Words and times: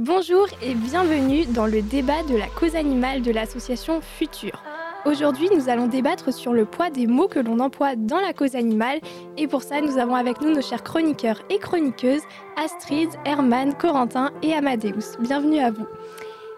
Bonjour 0.00 0.46
et 0.62 0.76
bienvenue 0.76 1.44
dans 1.46 1.66
le 1.66 1.82
débat 1.82 2.22
de 2.22 2.36
la 2.36 2.46
cause 2.46 2.76
animale 2.76 3.20
de 3.20 3.32
l'association 3.32 4.00
Future. 4.00 4.62
Aujourd'hui, 5.04 5.48
nous 5.52 5.68
allons 5.68 5.88
débattre 5.88 6.32
sur 6.32 6.52
le 6.52 6.66
poids 6.66 6.88
des 6.88 7.08
mots 7.08 7.26
que 7.26 7.40
l'on 7.40 7.58
emploie 7.58 7.96
dans 7.96 8.20
la 8.20 8.32
cause 8.32 8.54
animale 8.54 9.00
et 9.36 9.48
pour 9.48 9.64
ça, 9.64 9.80
nous 9.80 9.98
avons 9.98 10.14
avec 10.14 10.40
nous 10.40 10.54
nos 10.54 10.62
chers 10.62 10.84
chroniqueurs 10.84 11.42
et 11.50 11.58
chroniqueuses 11.58 12.22
Astrid, 12.56 13.08
Herman, 13.24 13.74
Corentin 13.74 14.30
et 14.40 14.54
Amadeus. 14.54 15.18
Bienvenue 15.18 15.58
à 15.58 15.72
vous. 15.72 15.86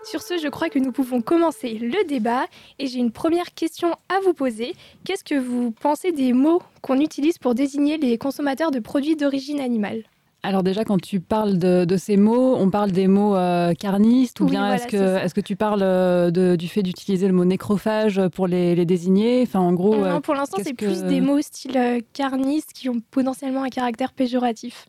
Sur 0.04 0.20
ce, 0.20 0.36
je 0.36 0.48
crois 0.48 0.68
que 0.68 0.78
nous 0.78 0.92
pouvons 0.92 1.22
commencer 1.22 1.78
le 1.78 2.06
débat 2.06 2.44
et 2.78 2.88
j'ai 2.88 2.98
une 2.98 3.10
première 3.10 3.54
question 3.54 3.92
à 4.10 4.20
vous 4.22 4.34
poser. 4.34 4.74
Qu'est-ce 5.06 5.24
que 5.24 5.40
vous 5.40 5.70
pensez 5.70 6.12
des 6.12 6.34
mots 6.34 6.60
qu'on 6.82 7.00
utilise 7.00 7.38
pour 7.38 7.54
désigner 7.54 7.96
les 7.96 8.18
consommateurs 8.18 8.70
de 8.70 8.80
produits 8.80 9.16
d'origine 9.16 9.60
animale? 9.60 10.04
Alors 10.42 10.62
déjà, 10.62 10.84
quand 10.84 11.00
tu 11.00 11.20
parles 11.20 11.58
de, 11.58 11.96
ces 11.96 12.16
mots, 12.16 12.56
on 12.56 12.70
parle 12.70 12.92
des 12.92 13.06
mots 13.06 13.36
euh, 13.36 13.74
carnistes 13.74 14.40
ou 14.40 14.46
bien 14.46 14.72
est-ce 14.72 14.86
que, 14.86 14.96
est 14.96 15.32
que 15.32 15.40
tu 15.40 15.54
parles 15.54 15.82
euh, 15.82 16.56
du 16.56 16.68
fait 16.68 16.82
d'utiliser 16.82 17.26
le 17.26 17.34
mot 17.34 17.44
nécrophage 17.44 18.20
pour 18.28 18.46
les, 18.46 18.84
désigner? 18.86 19.42
Enfin, 19.42 19.60
en 19.60 19.72
gros, 19.72 19.96
Non, 19.96 20.20
pour 20.20 20.34
l'instant, 20.34 20.58
c'est 20.62 20.74
plus 20.74 21.02
des 21.04 21.20
mots 21.20 21.42
style 21.42 21.76
euh, 21.76 22.00
carniste 22.14 22.72
qui 22.72 22.88
ont 22.88 23.00
potentiellement 23.10 23.62
un 23.62 23.68
caractère 23.68 24.12
péjoratif. 24.12 24.88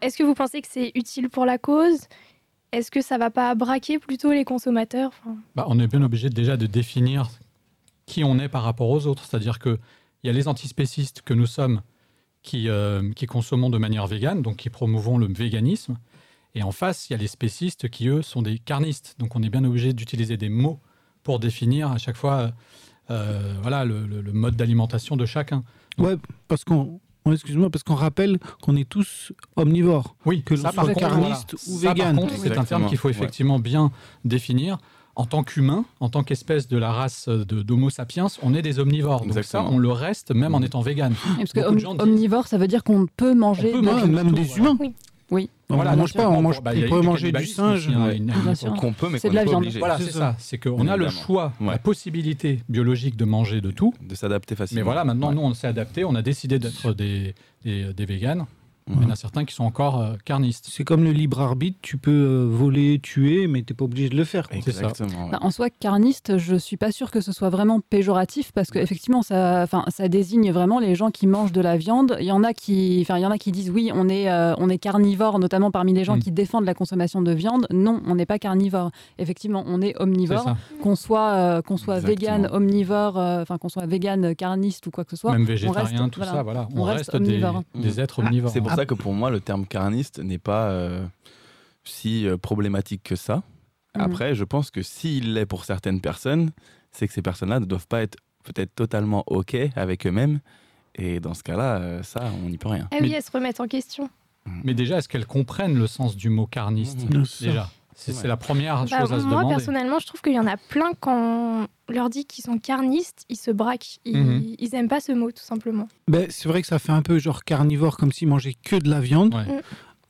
Est-ce 0.00 0.16
que 0.16 0.22
vous 0.22 0.34
pensez 0.34 0.62
que 0.62 0.68
c'est 0.70 0.92
utile 0.94 1.28
pour 1.28 1.44
la 1.44 1.58
cause? 1.58 2.00
Est-ce 2.72 2.90
que 2.90 3.02
ça 3.02 3.18
va 3.18 3.30
pas 3.30 3.54
braquer 3.54 3.98
plutôt 3.98 4.32
les 4.32 4.44
consommateurs? 4.44 5.10
Bah, 5.54 5.66
On 5.68 5.78
est 5.78 5.86
bien 5.86 6.02
obligé 6.02 6.30
déjà 6.30 6.56
de 6.56 6.66
définir 6.66 7.28
qui 8.06 8.24
on 8.24 8.38
est 8.38 8.48
par 8.48 8.62
rapport 8.62 8.88
aux 8.88 9.06
autres. 9.06 9.24
C'est-à-dire 9.24 9.58
qu'il 9.58 9.78
y 10.24 10.28
a 10.28 10.32
les 10.32 10.48
antispécistes 10.48 11.22
que 11.22 11.34
nous 11.34 11.46
sommes 11.46 11.82
qui, 12.46 12.68
euh, 12.68 13.12
qui 13.12 13.26
consommons 13.26 13.68
de 13.68 13.76
manière 13.76 14.06
végane, 14.06 14.40
donc 14.40 14.56
qui 14.56 14.70
promouvons 14.70 15.18
le 15.18 15.26
véganisme. 15.26 15.98
Et 16.54 16.62
en 16.62 16.70
face, 16.70 17.10
il 17.10 17.12
y 17.12 17.16
a 17.16 17.18
les 17.18 17.26
spécistes 17.26 17.90
qui, 17.90 18.08
eux, 18.08 18.22
sont 18.22 18.40
des 18.40 18.58
carnistes. 18.58 19.16
Donc 19.18 19.36
on 19.36 19.42
est 19.42 19.50
bien 19.50 19.64
obligé 19.64 19.92
d'utiliser 19.92 20.38
des 20.38 20.48
mots 20.48 20.80
pour 21.22 21.40
définir 21.40 21.90
à 21.90 21.98
chaque 21.98 22.16
fois 22.16 22.52
euh, 23.10 23.54
voilà, 23.60 23.84
le, 23.84 24.32
mode 24.32 24.56
d'alimentation 24.56 25.16
de 25.16 25.26
chacun. 25.26 25.64
ouais, 25.98 26.16
parce 26.48 26.64
qu'on 26.64 27.00
excuse-moi, 27.30 27.68
parce 27.68 27.82
qu'on 27.82 27.96
rappelle 27.96 28.38
qu'on 28.62 28.76
est 28.76 28.88
tous 28.88 29.32
omnivores. 29.56 30.14
Oui, 30.24 30.42
que 30.42 30.54
ça, 30.54 30.70
soit 30.70 30.94
carniste 30.94 31.56
ou 31.66 31.76
vegan. 31.78 32.18
c'est 32.38 32.56
un 32.56 32.64
terme 32.64 32.86
qu'il 32.86 32.98
faut 32.98 33.10
effectivement 33.10 33.58
bien 33.58 33.90
définir 34.24 34.78
en 35.16 35.24
tant 35.24 35.42
qu'humain, 35.42 35.86
en 36.00 36.10
tant 36.10 36.22
qu'espèce 36.22 36.68
de 36.68 36.76
la 36.76 36.92
race 36.92 37.28
d'Homo 37.28 37.90
sapiens, 37.90 38.26
on 38.42 38.54
est 38.54 38.62
des 38.62 38.78
omnivores. 38.78 39.24
Donc 39.24 39.42
ça, 39.44 39.64
on 39.64 39.78
le 39.78 39.90
reste 39.90 40.30
même 40.30 40.54
en 40.54 40.60
étant 40.60 40.82
vegan. 40.82 41.14
Parce 41.38 41.52
que 41.52 41.60
omnivore, 41.60 42.46
ça 42.46 42.58
veut 42.58 42.68
dire 42.68 42.84
qu'on 42.84 43.06
peut 43.16 43.34
manger 43.34 43.72
même 43.74 44.32
des 44.32 44.58
humains. 44.58 44.76
Oui. 45.30 45.50
On 45.68 45.82
ne 45.82 45.96
mange 45.96 46.14
pas, 46.14 46.28
on, 46.28 46.40
mange, 46.40 46.62
bah, 46.62 46.70
peut 46.72 47.00
manger 47.00 47.32
du 47.32 47.46
singe. 47.46 47.90
Qu'on 48.78 48.92
peut, 48.92 49.08
mais 49.10 49.18
c'est 49.18 49.30
de 49.30 49.34
la 49.34 49.44
viande. 49.44 49.66
Voilà, 49.78 49.98
c'est 49.98 50.12
ça. 50.12 50.36
C'est 50.38 50.58
qu'on 50.58 50.86
a 50.86 50.96
le 50.96 51.08
choix, 51.08 51.52
la 51.60 51.78
possibilité 51.78 52.62
biologique 52.68 53.16
de 53.16 53.24
manger 53.24 53.60
de 53.60 53.70
tout. 53.70 53.92
De 54.06 54.14
s'adapter 54.14 54.54
facilement. 54.54 54.80
Mais 54.80 54.84
voilà, 54.84 55.04
maintenant, 55.04 55.32
nous, 55.32 55.42
on 55.42 55.54
s'est 55.54 55.66
adapté, 55.66 56.04
on 56.04 56.14
a 56.14 56.22
décidé 56.22 56.58
d'être 56.58 56.92
des, 56.92 57.34
des, 57.64 57.92
des 57.92 58.04
véganes. 58.04 58.46
Il 58.88 59.02
y 59.02 59.04
en 59.04 59.10
a 59.10 59.16
certains 59.16 59.44
qui 59.44 59.52
sont 59.52 59.64
encore 59.64 60.00
euh, 60.00 60.14
carnistes. 60.24 60.68
C'est 60.70 60.84
comme 60.84 61.02
le 61.02 61.10
libre 61.10 61.40
arbitre, 61.40 61.76
tu 61.82 61.98
peux 61.98 62.12
euh, 62.12 62.46
voler, 62.48 63.00
tuer, 63.02 63.48
mais 63.48 63.64
tu 63.64 63.72
n'es 63.72 63.76
pas 63.76 63.84
obligé 63.84 64.08
de 64.08 64.16
le 64.16 64.22
faire. 64.22 64.46
Exactement. 64.52 65.28
Bah, 65.28 65.38
en 65.40 65.50
soi, 65.50 65.70
carniste, 65.70 66.38
je 66.38 66.54
suis 66.54 66.76
pas 66.76 66.92
sûr 66.92 67.10
que 67.10 67.20
ce 67.20 67.32
soit 67.32 67.50
vraiment 67.50 67.80
péjoratif 67.80 68.52
parce 68.52 68.70
qu'effectivement, 68.70 69.22
ça, 69.22 69.66
ça 69.88 70.08
désigne 70.08 70.52
vraiment 70.52 70.78
les 70.78 70.94
gens 70.94 71.10
qui 71.10 71.26
mangent 71.26 71.50
de 71.50 71.60
la 71.60 71.76
viande. 71.76 72.16
Il 72.20 72.26
y 72.26 72.30
en 72.30 72.44
a 72.44 72.54
qui, 72.54 73.00
il 73.00 73.18
y 73.18 73.26
en 73.26 73.30
a 73.32 73.38
qui 73.38 73.50
disent 73.50 73.70
oui, 73.70 73.90
on 73.92 74.08
est, 74.08 74.30
euh, 74.30 74.54
on 74.58 74.68
est 74.68 74.78
carnivore, 74.78 75.40
notamment 75.40 75.72
parmi 75.72 75.92
les 75.92 76.04
gens 76.04 76.16
mm. 76.16 76.20
qui 76.20 76.30
défendent 76.30 76.66
la 76.66 76.74
consommation 76.74 77.22
de 77.22 77.32
viande. 77.32 77.66
Non, 77.72 78.00
on 78.06 78.14
n'est 78.14 78.26
pas 78.26 78.38
carnivore. 78.38 78.92
Effectivement, 79.18 79.64
on 79.66 79.82
est 79.82 80.00
omnivore. 80.00 80.54
Qu'on 80.80 80.94
soit, 80.94 81.60
qu'on 81.62 81.76
soit 81.76 81.98
vegan, 81.98 82.48
omnivore, 82.52 83.16
enfin 83.16 83.58
qu'on 83.58 83.68
soit 83.68 83.86
vegan, 83.86 84.36
carniste 84.36 84.86
ou 84.86 84.92
quoi 84.92 85.04
que 85.04 85.10
ce 85.10 85.16
soit. 85.16 85.32
Même 85.32 85.44
végétarien, 85.44 86.08
tout 86.08 86.22
ça, 86.22 86.44
voilà. 86.44 86.68
On, 86.76 86.84
reste, 86.84 87.16
des, 87.16 87.42
des, 87.74 88.00
êtres 88.00 88.20
omnivores. 88.20 88.52
C'est 88.76 88.82
ça 88.82 88.86
que 88.86 88.94
pour 88.94 89.14
moi, 89.14 89.30
le 89.30 89.40
terme 89.40 89.66
carniste 89.66 90.18
n'est 90.18 90.38
pas 90.38 90.68
euh, 90.68 91.06
si 91.84 92.26
euh, 92.26 92.36
problématique 92.36 93.02
que 93.02 93.16
ça. 93.16 93.36
Mhm. 93.94 94.02
Après, 94.02 94.34
je 94.34 94.44
pense 94.44 94.70
que 94.70 94.82
s'il 94.82 95.32
l'est 95.32 95.46
pour 95.46 95.64
certaines 95.64 96.02
personnes, 96.02 96.50
c'est 96.92 97.08
que 97.08 97.14
ces 97.14 97.22
personnes-là 97.22 97.60
ne 97.60 97.64
doivent 97.64 97.86
pas 97.86 98.02
être 98.02 98.18
peut-être 98.44 98.74
totalement 98.74 99.24
OK 99.28 99.56
avec 99.76 100.06
eux-mêmes. 100.06 100.40
Et 100.94 101.20
dans 101.20 101.32
ce 101.32 101.42
cas-là, 101.42 101.78
euh, 101.78 102.02
ça, 102.02 102.30
on 102.44 102.48
n'y 102.50 102.58
peut 102.58 102.68
rien. 102.68 102.86
Ah 102.92 102.96
oui, 103.00 103.12
elles 103.12 103.22
se 103.22 103.30
remettent 103.30 103.60
en 103.60 103.66
question. 103.66 104.10
Mais 104.62 104.74
déjà, 104.74 104.98
est-ce 104.98 105.08
qu'elles 105.08 105.26
comprennent 105.26 105.78
le 105.78 105.86
sens 105.86 106.14
du 106.14 106.28
mot 106.28 106.46
carniste 106.46 107.06
Déjà? 107.06 107.70
C'est 107.96 108.28
la 108.28 108.36
première 108.36 108.84
bah, 108.84 109.00
chose 109.00 109.12
à 109.12 109.18
se 109.18 109.24
moi, 109.24 109.30
demander. 109.30 109.46
Moi, 109.46 109.56
personnellement, 109.56 109.98
je 109.98 110.06
trouve 110.06 110.20
qu'il 110.20 110.34
y 110.34 110.38
en 110.38 110.46
a 110.46 110.56
plein 110.56 110.90
quand 111.00 111.66
on 111.88 111.92
leur 111.92 112.10
dit 112.10 112.26
qu'ils 112.26 112.44
sont 112.44 112.58
carnistes, 112.58 113.24
ils 113.28 113.36
se 113.36 113.50
braquent. 113.50 113.98
Ils, 114.04 114.74
aiment 114.74 114.88
pas 114.88 115.00
ce 115.00 115.12
mot, 115.12 115.30
tout 115.30 115.42
simplement. 115.42 115.88
Ben, 116.06 116.26
c'est 116.28 116.48
vrai 116.48 116.60
que 116.60 116.68
ça 116.68 116.78
fait 116.78 116.92
un 116.92 117.02
peu 117.02 117.18
genre 117.18 117.42
carnivore, 117.42 117.96
comme 117.96 118.12
s'ils 118.12 118.28
mangeaient 118.28 118.56
que 118.62 118.76
de 118.76 118.90
la 118.90 119.00
viande. 119.00 119.34
Mm. 119.34 119.60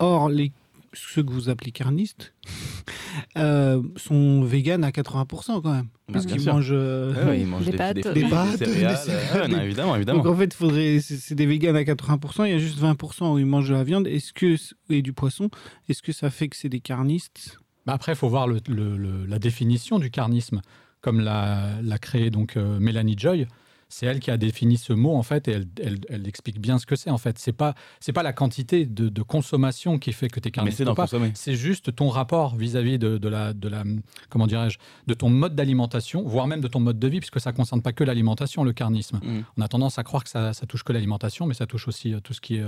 Or, 0.01 0.29
les, 0.29 0.53
ceux 0.93 1.23
que 1.23 1.31
vous 1.31 1.49
appelez 1.49 1.71
carnistes 1.71 2.35
euh, 3.39 3.81
sont 3.97 4.43
véganes 4.43 4.83
à 4.83 4.91
80% 4.91 5.63
quand 5.63 5.73
même. 5.73 5.89
Parce 6.13 6.27
qu'ils 6.27 6.45
mangent, 6.45 6.71
euh, 6.73 7.37
ils 7.39 7.47
mangent 7.47 7.67
des, 7.67 7.77
pâtes, 7.77 7.97
des, 7.97 8.29
pâtes, 8.29 8.59
des 8.59 8.67
céréales. 8.67 9.65
évidemment, 9.65 9.95
évidemment. 9.95 10.23
Donc 10.23 10.35
en 10.35 10.37
fait, 10.37 10.53
faudrait, 10.55 10.99
c'est 11.01 11.35
des 11.35 11.47
véganes 11.47 11.77
à 11.77 11.83
80%, 11.83 12.47
il 12.47 12.51
y 12.51 12.55
a 12.55 12.59
juste 12.59 12.81
20% 12.81 13.33
où 13.33 13.39
ils 13.39 13.47
mangent 13.47 13.69
de 13.69 13.75
la 13.75 13.85
viande 13.85 14.07
est-ce 14.07 14.33
que, 14.33 14.57
et 14.91 15.03
du 15.03 15.13
poisson. 15.13 15.51
Est-ce 15.89 16.03
que 16.03 16.13
ça 16.13 16.31
fait 16.31 16.49
que 16.49 16.57
c'est 16.57 16.69
des 16.69 16.81
carnistes 16.81 17.59
bah, 17.87 17.93
après, 17.93 18.13
il 18.13 18.17
faut 18.17 18.29
voir 18.29 18.49
la 18.49 19.39
définition 19.39 19.99
du 19.99 20.11
carnisme, 20.11 20.61
comme 21.01 21.21
l'a 21.21 21.99
créé 22.01 22.31
donc 22.31 22.57
euh, 22.57 22.79
Mélanie 22.81 23.17
Joy. 23.17 23.47
C'est 23.89 24.05
elle 24.05 24.19
qui 24.19 24.33
a 24.33 24.37
défini 24.37 24.79
ce 24.79 24.93
mot 24.93 25.15
en 25.15 25.23
fait, 25.23 25.47
et 25.47 25.53
elle, 25.53 26.01
elle, 26.09 26.27
explique 26.27 26.61
bien 26.61 26.81
ce 26.81 26.87
que 26.87 26.97
c'est 26.97 27.11
en 27.11 27.19
fait. 27.19 27.39
C'est 27.39 27.53
pas 27.53 27.77
c'est 28.01 28.13
pas 28.13 28.25
la 28.25 28.33
quantité 28.33 28.85
de, 28.85 29.23
consommation 29.23 30.01
qui 30.01 30.13
fait 30.13 30.29
que 30.29 30.41
tu 30.41 30.49
es 30.49 30.51
carniste 30.51 30.81
ou 30.81 30.95
pas. 30.95 31.07
C'est 31.35 31.55
juste 31.55 31.95
ton 31.95 32.09
rapport 32.09 32.57
vis-à-vis 32.57 32.99
de, 32.99 33.29
la 33.29 33.53
de 33.53 33.69
la 33.69 33.85
comment 34.29 34.49
dirais-je 34.49 34.79
de 35.07 35.15
ton 35.15 35.31
mode 35.31 35.55
d'alimentation, 35.55 36.25
voire 36.25 36.49
même 36.49 36.61
de 36.61 36.67
ton 36.67 36.81
mode 36.81 36.99
de 36.99 37.07
vie, 37.07 37.21
puisque 37.21 37.39
ça 37.39 37.53
concerne 37.53 37.81
pas 37.81 37.93
que 37.93 38.03
l'alimentation, 38.03 38.65
le 38.65 38.73
carnisme. 38.73 39.21
Mm. 39.23 39.45
On 39.57 39.63
a 39.63 39.69
tendance 39.69 40.01
à 40.01 40.03
croire 40.03 40.25
que 40.25 40.31
ça, 40.31 40.53
ça 40.53 40.67
touche 40.67 40.83
que 40.83 40.93
l'alimentation, 40.93 41.47
mais 41.47 41.55
ça 41.55 41.67
touche 41.67 41.87
aussi 41.87 42.13
euh, 42.13 42.19
tout 42.19 42.33
ce 42.33 42.41
qui 42.41 42.57
est 42.57 42.65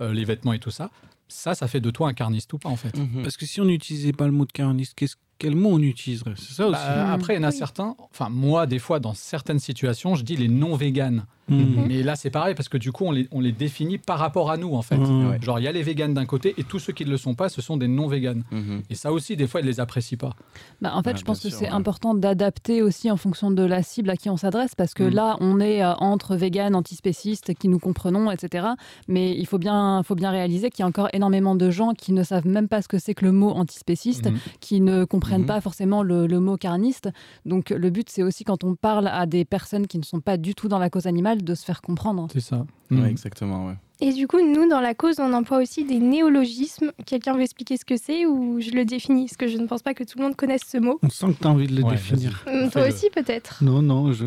euh, 0.00 0.14
les 0.14 0.24
vêtements 0.24 0.54
et 0.54 0.60
tout 0.60 0.70
ça 0.70 0.90
ça, 1.28 1.54
ça 1.54 1.68
fait 1.68 1.80
de 1.80 1.90
toi 1.90 2.08
un 2.08 2.14
carniste 2.14 2.52
ou 2.52 2.58
pas 2.58 2.68
en 2.68 2.76
fait. 2.76 2.96
Mhm. 2.96 3.22
Parce 3.22 3.36
que 3.36 3.46
si 3.46 3.60
on 3.60 3.64
n'utilisait 3.64 4.12
pas 4.12 4.26
le 4.26 4.32
mot 4.32 4.44
de 4.44 4.52
carniste, 4.52 4.94
quel 5.38 5.56
mot 5.56 5.70
on 5.72 5.78
utiliserait? 5.80 6.34
C'est 6.36 6.54
ça 6.54 6.66
aussi. 6.66 6.80
Bah, 6.80 7.12
après, 7.12 7.34
il 7.34 7.36
y 7.36 7.40
en 7.40 7.48
a 7.48 7.50
certains, 7.50 7.96
enfin 8.10 8.28
moi 8.28 8.66
des 8.66 8.78
fois 8.78 9.00
dans 9.00 9.14
certaines 9.14 9.58
situations, 9.58 10.14
je 10.14 10.24
dis 10.24 10.36
les 10.36 10.48
non 10.48 10.76
véganes. 10.76 11.24
Mhm. 11.48 11.84
Mais 11.86 12.02
là, 12.02 12.16
c'est 12.16 12.30
pareil 12.30 12.54
parce 12.54 12.68
que 12.68 12.78
du 12.78 12.90
coup, 12.90 13.04
on 13.04 13.12
les, 13.12 13.28
on 13.30 13.40
les, 13.40 13.52
définit 13.52 13.98
par 13.98 14.18
rapport 14.18 14.50
à 14.50 14.56
nous, 14.56 14.74
en 14.74 14.82
fait. 14.82 14.98
Genre, 15.42 15.60
il 15.60 15.64
y 15.64 15.68
a 15.68 15.72
les 15.72 15.82
véganes 15.82 16.14
d'un 16.14 16.24
côté 16.24 16.54
et 16.56 16.64
tous 16.64 16.78
ceux 16.78 16.92
qui 16.92 17.04
ne 17.04 17.10
le 17.10 17.16
sont 17.16 17.34
pas, 17.34 17.48
ce 17.48 17.60
sont 17.60 17.76
des 17.76 17.88
non-véganes. 17.88 18.44
Mhm. 18.50 18.82
Et 18.88 18.94
ça 18.94 19.12
aussi, 19.12 19.36
des 19.36 19.46
fois, 19.46 19.60
ils 19.60 19.64
ne 19.64 19.68
les 19.68 19.80
apprécient 19.80 20.18
pas. 20.18 20.34
Bah, 20.80 20.92
en 20.94 21.02
fait, 21.02 21.18
je 21.18 21.24
pense 21.24 21.40
que 21.40 21.50
c'est 21.50 21.68
important 21.68 22.14
d'adapter 22.14 22.82
aussi 22.82 23.10
en 23.10 23.16
fonction 23.16 23.50
de 23.50 23.62
la 23.62 23.82
cible 23.82 24.10
à 24.10 24.16
qui 24.16 24.30
on 24.30 24.36
s'adresse 24.36 24.74
parce 24.74 24.94
que 24.94 25.02
mhm. 25.02 25.14
là, 25.14 25.36
on 25.40 25.60
est 25.60 25.84
euh, 25.84 25.92
entre 25.94 26.36
véganes, 26.36 26.74
antispécistes 26.74 27.54
qui 27.54 27.68
nous 27.68 27.78
comprenons, 27.78 28.30
etc. 28.30 28.68
Mais 29.08 29.36
il 29.36 29.46
faut 29.46 29.58
bien, 29.58 30.02
faut 30.02 30.14
bien 30.14 30.30
réaliser 30.30 30.70
qu'il 30.70 30.82
y 30.82 30.84
a 30.84 30.88
encore 30.88 31.08
énormément 31.12 31.54
de 31.54 31.70
gens 31.70 31.92
qui 31.92 32.12
ne 32.12 32.22
savent 32.22 32.46
même 32.46 32.68
pas 32.68 32.80
ce 32.80 32.88
que 32.88 32.98
c'est 32.98 33.14
que 33.14 33.24
le 33.24 33.32
mot 33.32 33.50
antispéciste, 33.50 34.30
qui 34.60 34.80
ne 34.80 35.04
comprennent 35.04 35.23
pas 35.46 35.60
forcément 35.60 36.02
le, 36.02 36.26
le 36.26 36.40
mot 36.40 36.56
carniste. 36.56 37.10
Donc, 37.44 37.70
le 37.70 37.90
but, 37.90 38.08
c'est 38.10 38.22
aussi 38.22 38.44
quand 38.44 38.64
on 38.64 38.74
parle 38.74 39.08
à 39.08 39.26
des 39.26 39.44
personnes 39.44 39.86
qui 39.86 39.98
ne 39.98 40.04
sont 40.04 40.20
pas 40.20 40.36
du 40.36 40.54
tout 40.54 40.68
dans 40.68 40.78
la 40.78 40.90
cause 40.90 41.06
animale, 41.06 41.42
de 41.42 41.54
se 41.54 41.64
faire 41.64 41.82
comprendre. 41.82 42.28
C'est 42.32 42.40
ça. 42.40 42.64
Mm. 42.90 43.04
exactement, 43.06 43.66
ouais. 43.66 43.76
Et 44.00 44.12
du 44.12 44.26
coup, 44.26 44.40
nous, 44.40 44.68
dans 44.68 44.80
la 44.80 44.94
cause, 44.94 45.20
on 45.20 45.32
emploie 45.32 45.58
aussi 45.58 45.84
des 45.84 45.98
néologismes. 45.98 46.90
Quelqu'un 47.06 47.34
veut 47.34 47.42
expliquer 47.42 47.76
ce 47.76 47.84
que 47.84 47.96
c'est 47.96 48.26
ou 48.26 48.60
je 48.60 48.70
le 48.70 48.84
définis? 48.84 49.26
Parce 49.26 49.36
que 49.36 49.46
je 49.46 49.56
ne 49.56 49.66
pense 49.66 49.82
pas 49.82 49.94
que 49.94 50.02
tout 50.02 50.18
le 50.18 50.24
monde 50.24 50.36
connaisse 50.36 50.62
ce 50.66 50.78
mot. 50.78 50.98
On 51.02 51.10
sent 51.10 51.26
que 51.28 51.42
tu 51.42 51.46
as 51.46 51.50
envie 51.50 51.68
de 51.68 51.76
le 51.76 51.88
définir. 51.88 52.44
Mm, 52.46 52.70
toi 52.70 52.88
aussi, 52.88 53.08
peut-être 53.10 53.62
Non, 53.62 53.82
non, 53.82 54.12
je. 54.12 54.24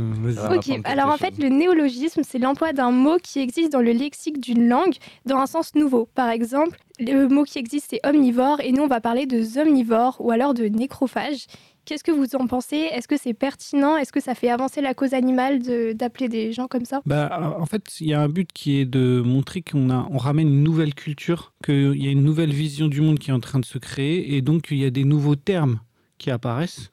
Ok, 0.56 0.80
alors 0.86 1.09
en 1.09 1.18
fait, 1.18 1.38
le 1.38 1.50
néologisme, 1.50 2.21
c'est 2.27 2.39
l'emploi 2.39 2.71
d'un 2.71 2.92
mot 2.92 3.18
qui 3.21 3.39
existe 3.39 3.71
dans 3.74 3.81
le 3.81 3.92
lexique 3.92 4.39
d'une 4.39 4.69
langue 4.69 4.95
dans 5.25 5.38
un 5.38 5.47
sens 5.47 5.75
nouveau. 5.75 6.07
Par 6.15 6.30
exemple, 6.30 6.77
le 7.00 7.27
mot 7.27 7.44
qui 7.44 7.59
existe, 7.59 7.88
c'est 7.89 8.00
omnivore, 8.07 8.62
et 8.62 8.71
nous, 8.71 8.83
on 8.83 8.88
va 8.88 9.01
parler 9.01 9.25
de 9.25 9.42
zomnivore 9.42 10.15
ou 10.19 10.31
alors 10.31 10.53
de 10.53 10.65
nécrophage. 10.65 11.45
Qu'est-ce 11.88 12.04
que 12.04 12.12
vous 12.12 12.36
en 12.36 12.48
pensez? 12.48 12.75
Est-ce 12.75 13.07
que 13.07 13.16
c'est 13.16 13.34
pertinent? 13.34 13.95
Est-ce 13.95 14.12
que 14.12 14.19
ça 14.19 14.36
fait 14.36 14.50
avancer 14.50 14.81
la 14.81 14.94
cause 14.94 15.13
animale 15.13 15.62
d'appeler 15.95 16.28
des 16.28 16.51
gens 16.51 16.68
comme 16.68 16.84
ça? 16.84 17.01
Bah, 17.06 17.56
En 17.57 17.66
fait, 17.66 18.01
il 18.01 18.07
y 18.07 18.13
a 18.13 18.19
un 18.19 18.28
but 18.28 18.51
qui 18.51 18.78
est 18.78 18.86
de 18.86 19.22
montrer 19.25 19.62
qu'on 19.62 19.89
on 19.89 20.18
ramène 20.18 20.50
une 20.50 20.63
nouvelle 20.63 20.94
culture, 20.94 21.54
qu'il 21.63 21.95
y 21.95 22.10
a 22.10 22.12
une 22.12 22.25
nouvelle 22.25 22.51
vision 22.51 22.89
du 22.89 23.00
monde 23.00 23.19
qui 23.19 23.30
est 23.30 23.34
en 23.34 23.39
train 23.39 23.60
de 23.60 23.66
se 23.66 23.78
créer, 23.78 24.36
et 24.36 24.42
donc 24.42 24.68
il 24.69 24.80
y 24.80 24.84
a 24.84 24.89
des 24.89 25.06
nouveaux 25.06 25.38
termes 25.38 25.80
qui 26.18 26.30
apparaissent. 26.30 26.92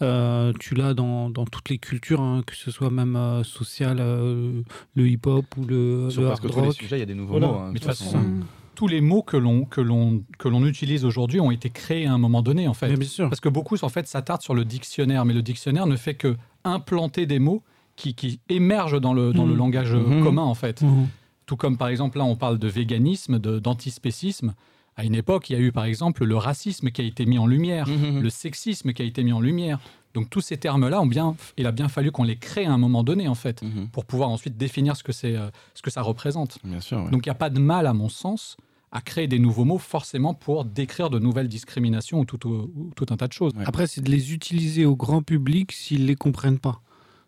Euh, 0.00 0.52
tu 0.60 0.76
l'as 0.76 0.94
dans, 0.94 1.28
dans, 1.28 1.44
toutes 1.44 1.68
les 1.68 1.78
cultures, 1.78 2.20
hein, 2.20 2.42
que 2.46 2.54
ce 2.54 2.70
soit 2.70 2.90
même 2.90 3.16
euh, 3.16 3.42
social, 3.42 3.98
euh, 4.00 4.62
le 4.94 5.08
hip-hop 5.08 5.44
ou 5.58 5.66
le, 5.66 6.08
le 6.16 6.26
hard 6.28 6.40
rock. 6.46 6.52
tous 6.52 6.60
les 6.62 6.72
sujets, 6.72 6.96
il 6.96 7.00
y 7.00 7.02
a 7.02 7.06
des 7.06 7.14
nouveaux 7.14 7.40
mots. 7.40 7.46
Hein, 7.46 7.70
Mais 7.72 7.80
de 7.80 7.84
toute 7.84 7.94
façon, 7.96 8.18
tous 8.80 8.88
les 8.88 9.02
mots 9.02 9.20
que 9.22 9.36
l'on 9.36 9.66
que 9.66 9.82
l'on 9.82 10.22
que 10.38 10.48
l'on 10.48 10.64
utilise 10.64 11.04
aujourd'hui 11.04 11.38
ont 11.38 11.50
été 11.50 11.68
créés 11.68 12.06
à 12.06 12.14
un 12.14 12.18
moment 12.18 12.40
donné 12.40 12.66
en 12.66 12.72
fait. 12.72 12.94
bien 12.96 13.06
sûr. 13.06 13.28
Parce 13.28 13.40
que 13.40 13.50
beaucoup 13.50 13.76
en 13.82 13.90
fait 13.90 14.06
s'attardent 14.06 14.40
sur 14.40 14.54
le 14.54 14.64
dictionnaire, 14.64 15.26
mais 15.26 15.34
le 15.34 15.42
dictionnaire 15.42 15.86
ne 15.86 15.96
fait 15.96 16.14
que 16.14 16.34
implanter 16.64 17.26
des 17.26 17.38
mots 17.40 17.62
qui, 17.96 18.14
qui 18.14 18.40
émergent 18.48 18.98
dans 18.98 19.12
le 19.12 19.34
dans 19.34 19.44
le 19.44 19.52
Mhm. 19.52 19.58
langage 19.58 19.92
Mhm. 19.94 20.22
commun 20.24 20.44
en 20.44 20.54
fait. 20.54 20.80
Mhm. 20.80 21.08
Tout 21.44 21.56
comme 21.58 21.76
par 21.76 21.88
exemple 21.88 22.16
là 22.16 22.24
on 22.24 22.36
parle 22.36 22.58
de 22.58 22.68
véganisme, 22.68 23.38
de 23.38 23.58
d'antispécisme. 23.58 24.54
À 24.96 25.04
une 25.04 25.14
époque, 25.14 25.50
il 25.50 25.52
y 25.52 25.56
a 25.56 25.60
eu 25.60 25.72
par 25.72 25.84
exemple 25.84 26.24
le 26.24 26.36
racisme 26.36 26.90
qui 26.90 27.02
a 27.02 27.04
été 27.04 27.26
mis 27.26 27.38
en 27.38 27.46
lumière, 27.46 27.86
le 27.86 28.30
sexisme 28.30 28.92
qui 28.94 29.02
a 29.02 29.04
été 29.04 29.22
mis 29.22 29.32
en 29.34 29.40
lumière. 29.40 29.78
Donc 30.14 30.30
tous 30.30 30.40
ces 30.40 30.56
termes-là 30.56 31.02
ont 31.02 31.06
bien, 31.06 31.36
il 31.58 31.66
a 31.66 31.72
bien 31.72 31.88
fallu 31.88 32.10
qu'on 32.12 32.24
les 32.24 32.36
crée 32.36 32.64
à 32.64 32.72
un 32.72 32.78
moment 32.78 33.02
donné 33.04 33.28
en 33.28 33.34
fait, 33.34 33.62
pour 33.92 34.06
pouvoir 34.06 34.30
ensuite 34.30 34.56
définir 34.56 34.96
ce 34.96 35.02
que 35.04 35.12
c'est, 35.12 35.36
euh, 35.36 35.50
ce 35.74 35.82
que 35.82 35.90
ça 35.90 36.00
représente. 36.02 36.58
Bien 36.64 36.80
sûr. 36.80 36.98
ouais. 37.04 37.10
Donc 37.10 37.26
il 37.26 37.28
n'y 37.28 37.32
a 37.32 37.40
pas 37.46 37.50
de 37.50 37.60
mal, 37.60 37.86
à 37.86 37.92
mon 37.92 38.08
sens, 38.08 38.56
à 38.92 39.00
créer 39.00 39.28
des 39.28 39.38
nouveaux 39.38 39.64
mots 39.64 39.78
forcément 39.78 40.34
pour 40.34 40.64
décrire 40.64 41.10
de 41.10 41.18
nouvelles 41.18 41.48
discriminations 41.48 42.20
ou 42.20 42.24
tout, 42.24 42.48
ou 42.48 42.90
tout 42.96 43.06
un 43.10 43.16
tas 43.16 43.28
de 43.28 43.32
choses. 43.32 43.52
Après, 43.64 43.86
c'est 43.86 44.00
de 44.00 44.10
les 44.10 44.32
utiliser 44.32 44.84
au 44.84 44.96
grand 44.96 45.22
public 45.22 45.72
s'ils 45.72 46.02
ne 46.02 46.06
les 46.06 46.16
comprennent 46.16 46.58
pas. 46.58 46.82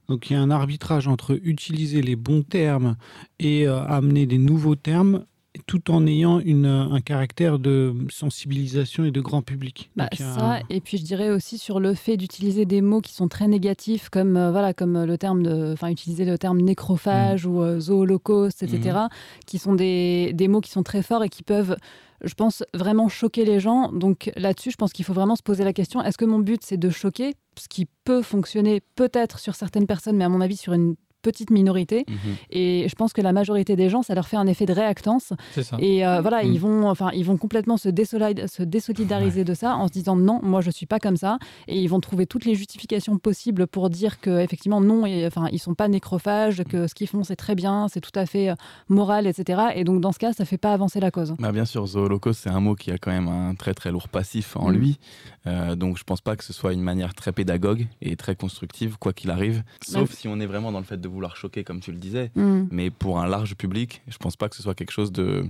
Donc 0.09 0.29
il 0.29 0.33
y 0.35 0.37
a 0.37 0.41
un 0.41 0.51
arbitrage 0.51 1.07
entre 1.07 1.39
utiliser 1.43 2.03
les 2.03 2.17
bons 2.17 2.43
termes 2.43 2.97
et 3.39 3.69
euh, 3.69 3.85
amener 3.85 4.27
des 4.27 4.39
nouveaux 4.39 4.75
termes 4.75 5.25
tout 5.67 5.91
en 5.91 6.07
ayant 6.07 6.39
une, 6.41 6.67
un 6.67 7.01
caractère 7.01 7.59
de 7.59 7.95
sensibilisation 8.11 9.05
et 9.05 9.11
de 9.11 9.21
grand 9.21 9.43
public. 9.43 9.91
Bah, 9.97 10.09
Donc, 10.11 10.19
ça, 10.19 10.55
un- 10.57 10.61
et 10.71 10.81
puis 10.81 10.99
je 10.99 11.05
dirais 11.05 11.31
aussi 11.31 11.59
sur 11.59 11.81
le 11.81 11.95
fait 11.95 12.17
d'utiliser 12.17 12.65
des 12.65 12.81
mots 12.81 13.01
qui 13.01 13.13
sont 13.13 13.29
très 13.29 13.49
négatifs, 13.49 14.09
comme 14.09 14.37
euh, 14.37 14.51
voilà, 14.51 14.75
comme 14.75 15.05
le 15.05 15.19
terme 15.19 15.43
de, 15.43 15.73
enfin 15.73 15.89
utiliser 15.89 16.25
le 16.25 16.39
terme 16.39 16.61
nécrophage 16.61 17.47
ou 17.47 17.63
euh, 17.63 17.81
zoolocauste, 17.81 18.63
etc., 18.63 18.99
qui 19.47 19.59
sont 19.59 19.75
des, 19.75 20.33
des 20.35 20.49
mots 20.49 20.61
qui 20.61 20.71
sont 20.71 20.83
très 20.83 21.03
forts 21.03 21.23
et 21.25 21.29
qui 21.29 21.43
peuvent, 21.43 21.77
je 22.25 22.35
pense, 22.35 22.63
vraiment 22.75 23.09
choquer 23.09 23.45
les 23.45 23.61
gens. 23.61 23.93
Donc 23.93 24.31
là-dessus, 24.37 24.71
je 24.71 24.77
pense 24.77 24.93
qu'il 24.93 25.05
faut 25.05 25.13
vraiment 25.15 25.37
se 25.37 25.43
poser 25.43 25.65
la 25.65 25.73
question 25.73 26.03
est-ce 26.03 26.19
que 26.19 26.25
mon 26.25 26.39
but 26.39 26.61
c'est 26.65 26.77
de 26.77 26.91
choquer, 26.91 27.35
ce 27.59 27.69
qui 27.69 27.87
peut 28.05 28.23
fonctionner 28.23 28.81
peut-être 28.97 29.39
sur 29.39 29.55
certaines 29.55 29.87
personnes, 29.87 30.17
mais 30.17 30.25
à 30.25 30.29
mon 30.29 30.41
avis 30.41 30.57
sur 30.57 30.73
une 30.73 30.95
petite 31.23 31.51
minorité. 31.51 32.05
Mhm. 32.09 32.17
Et 32.51 32.87
je 32.89 32.95
pense 32.95 33.13
que 33.13 33.21
la 33.23 33.33
majorité 33.33 33.77
des 33.77 33.89
gens, 33.89 34.03
ça 34.03 34.15
leur 34.15 34.29
fait 34.29 34.37
un 34.37 34.47
effet 34.47 34.67
de 34.67 34.73
réactance. 34.73 35.33
Ça. 35.61 35.77
Et 35.79 36.07
euh, 36.07 36.21
voilà, 36.21 36.43
Mm. 36.45 36.53
ils 36.53 36.61
vont, 36.61 36.89
enfin, 36.91 37.11
ils 37.15 37.25
vont 37.25 37.37
complètement 37.37 37.77
se, 37.77 37.89
désolid- 37.89 38.47
se 38.49 38.63
désolidariser 38.63 39.45
de 39.45 39.55
ça 39.55 39.77
en 39.77 39.87
se 39.87 39.93
disant 39.93 40.17
non, 40.17 40.41
moi 40.43 40.61
je 40.61 40.71
suis 40.71 40.87
pas 40.87 40.99
comme 40.99 41.17
ça. 41.17 41.39
Et 41.69 41.79
ils 41.81 41.89
vont 41.89 42.01
trouver 42.01 42.27
toutes 42.27 42.45
les 42.45 42.55
justifications 42.55 43.19
possibles 43.19 43.67
pour 43.67 43.89
dire 43.91 44.21
que 44.21 44.41
effectivement 44.41 44.81
non, 44.81 45.07
et, 45.07 45.27
enfin, 45.27 45.49
ils 45.53 45.59
sont 45.59 45.75
pas 45.75 45.89
nécrophages, 45.89 46.63
que 46.65 46.87
ce 46.87 46.95
qu'ils 46.95 47.07
font 47.09 47.25
c'est 47.25 47.37
très 47.37 47.55
bien, 47.55 47.87
c'est 47.89 48.01
tout 48.01 48.11
à 48.19 48.27
fait 48.27 48.51
euh, 48.51 48.55
moral, 48.89 49.27
etc. 49.27 49.63
Et 49.75 49.85
donc 49.85 50.01
dans 50.01 50.13
ce 50.13 50.19
cas, 50.19 50.33
ça 50.33 50.45
fait 50.45 50.59
pas 50.59 50.73
avancer 50.73 51.01
la 51.01 51.11
cause. 51.11 51.35
Bah, 51.39 51.53
bien 51.53 51.65
sûr, 51.65 51.87
zoolocauste, 51.87 52.41
c'est 52.43 52.51
un 52.51 52.61
mot 52.61 52.75
qui 52.75 52.91
a 52.91 52.99
quand 52.99 53.11
même 53.13 53.29
un 53.29 53.55
très 53.55 53.75
très 53.75 53.91
lourd 53.93 54.09
passif 54.09 54.57
en 54.57 54.71
Mm. 54.71 54.75
lui. 54.75 54.99
Euh, 55.47 55.75
donc 55.77 55.99
je 55.99 56.05
pense 56.05 56.21
pas 56.21 56.37
que 56.37 56.45
ce 56.45 56.53
soit 56.53 56.73
une 56.73 56.83
manière 56.83 57.15
très 57.15 57.33
pédagogue 57.33 57.87
et 58.01 58.17
très 58.17 58.35
constructive, 58.37 58.97
quoi 58.99 59.13
qu'il 59.13 59.31
arrive. 59.31 59.63
Sauf 59.87 60.13
si 60.13 60.29
on 60.29 60.39
est 60.41 60.47
vraiment 60.47 60.73
dans 60.73 60.79
le 60.79 60.85
fait 60.85 61.01
de 61.01 61.09
vouloir 61.13 61.37
choquer, 61.37 61.65
comme 61.65 61.81
tu 61.81 61.93
le 61.93 61.99
disais. 61.99 62.31
Mm. 62.35 62.63
Mais 62.71 62.91
pour 62.91 63.19
un 63.21 63.27
large 63.27 63.55
public, 63.55 64.03
je 64.09 64.17
pense 64.19 64.37
pas 64.37 64.49
que 64.49 64.57
ce 64.57 64.63
soit 64.63 64.75
quelque 64.75 64.91
chose 64.93 65.13
de, 65.13 65.45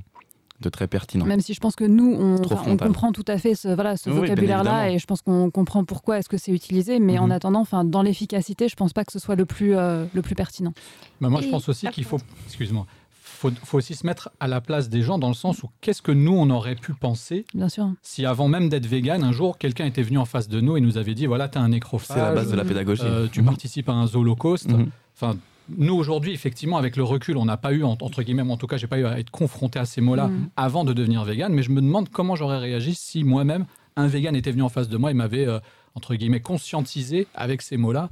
de 0.60 0.68
très 0.68 0.86
pertinent. 0.86 1.24
Même 1.24 1.40
si 1.40 1.54
je 1.54 1.60
pense 1.60 1.74
que 1.76 1.84
nous, 1.84 2.14
on, 2.18 2.38
comprend 2.76 3.10
tout 3.12 3.24
à 3.26 3.38
fait 3.38 3.54
ce, 3.54 3.68
voilà, 3.68 3.96
ce 3.96 4.10
Oui, 4.10 4.16
vocabulaire-là 4.16 4.90
et 4.90 4.98
je 4.98 5.06
pense 5.06 5.22
qu'on 5.22 5.50
comprend 5.50 5.84
pourquoi 5.84 6.18
est-ce 6.18 6.28
que 6.28 6.36
c'est 6.38 6.52
utilisé, 6.52 6.98
mais 7.00 7.18
en 7.18 7.26
Mhm. 7.26 7.32
attendant, 7.32 7.60
enfin, 7.60 7.84
dans 7.84 8.02
l'efficacité, 8.02 8.68
je 8.68 8.76
pense 8.76 8.92
pas 8.92 9.04
que 9.04 9.12
ce 9.12 9.18
soit 9.18 9.34
le 9.36 9.44
plus, 9.46 9.74
euh, 9.76 10.04
le 10.14 10.22
plus 10.22 10.34
pertinent. 10.34 10.72
Mais 11.20 11.28
moi, 11.28 11.40
je 11.40 11.48
pense 11.48 11.68
aussi 11.68 11.86
qu'il 11.88 12.04
faut, 12.04 12.18
excuse-moi, 12.46 12.86
faut, 13.24 13.50
faut 13.64 13.78
aussi 13.78 13.96
se 13.96 14.06
mettre 14.06 14.30
à 14.38 14.46
la 14.46 14.60
place 14.60 14.88
des 14.88 15.02
gens 15.02 15.18
dans 15.18 15.26
le 15.26 15.34
sens 15.34 15.64
où 15.64 15.70
qu'est-ce 15.80 16.00
que 16.02 16.12
nous 16.12 16.32
on 16.32 16.48
aurait 16.50 16.76
pu 16.76 16.92
penser 16.94 17.44
Bien 17.54 17.68
sûr. 17.68 17.90
si 18.00 18.24
avant 18.24 18.46
même 18.46 18.68
d'être 18.68 18.86
vegan, 18.86 19.24
un 19.24 19.32
jour 19.32 19.58
quelqu'un 19.58 19.84
était 19.86 20.02
venu 20.02 20.18
en 20.18 20.24
face 20.26 20.46
de 20.48 20.60
nous 20.60 20.76
et 20.76 20.80
nous 20.80 20.96
avait 20.96 21.14
dit 21.14 21.26
voilà, 21.26 21.48
tu 21.48 21.58
as 21.58 21.60
un 21.60 21.70
nécrophage, 21.70 22.16
C'est 22.16 22.22
la 22.22 22.32
base 22.32 22.52
de 22.52 22.56
la 22.56 22.64
pédagogie. 22.64 23.02
euh, 23.04 23.26
tu 23.26 23.40
Mhm. 23.40 23.46
participes 23.46 23.88
à 23.88 23.94
un 23.94 24.06
zoolocauste. 24.06 24.70
Mhm. 24.70 24.90
Enfin, 25.16 25.36
nous 25.76 25.94
aujourd'hui, 25.94 26.32
effectivement, 26.32 26.76
avec 26.76 26.96
le 26.96 27.02
recul, 27.02 27.36
on 27.36 27.44
n'a 27.44 27.56
pas 27.56 27.72
eu, 27.72 27.82
en- 27.84 27.96
entre 28.00 28.22
guillemets, 28.22 28.42
en 28.42 28.56
tout 28.56 28.66
cas, 28.66 28.76
j'ai 28.76 28.86
pas 28.86 28.98
eu 28.98 29.04
à 29.06 29.18
être 29.18 29.30
confronté 29.30 29.78
à 29.78 29.84
ces 29.84 30.00
mots-là 30.00 30.28
Mhm. 30.28 30.48
avant 30.56 30.84
de 30.84 30.92
devenir 30.92 31.24
vegan, 31.24 31.52
mais 31.52 31.62
je 31.62 31.70
me 31.70 31.80
demande 31.80 32.08
comment 32.08 32.36
j'aurais 32.36 32.58
réagi 32.58 32.94
si 32.94 33.24
moi-même, 33.24 33.66
un 33.96 34.06
vegan 34.06 34.34
était 34.36 34.50
venu 34.52 34.62
en 34.62 34.68
face 34.68 34.88
de 34.88 34.96
moi 34.96 35.10
et 35.10 35.14
m'avait, 35.14 35.46
euh, 35.46 35.58
entre 35.94 36.14
guillemets, 36.14 36.40
conscientisé 36.40 37.26
avec 37.34 37.60
ces 37.62 37.76
mots-là. 37.76 38.08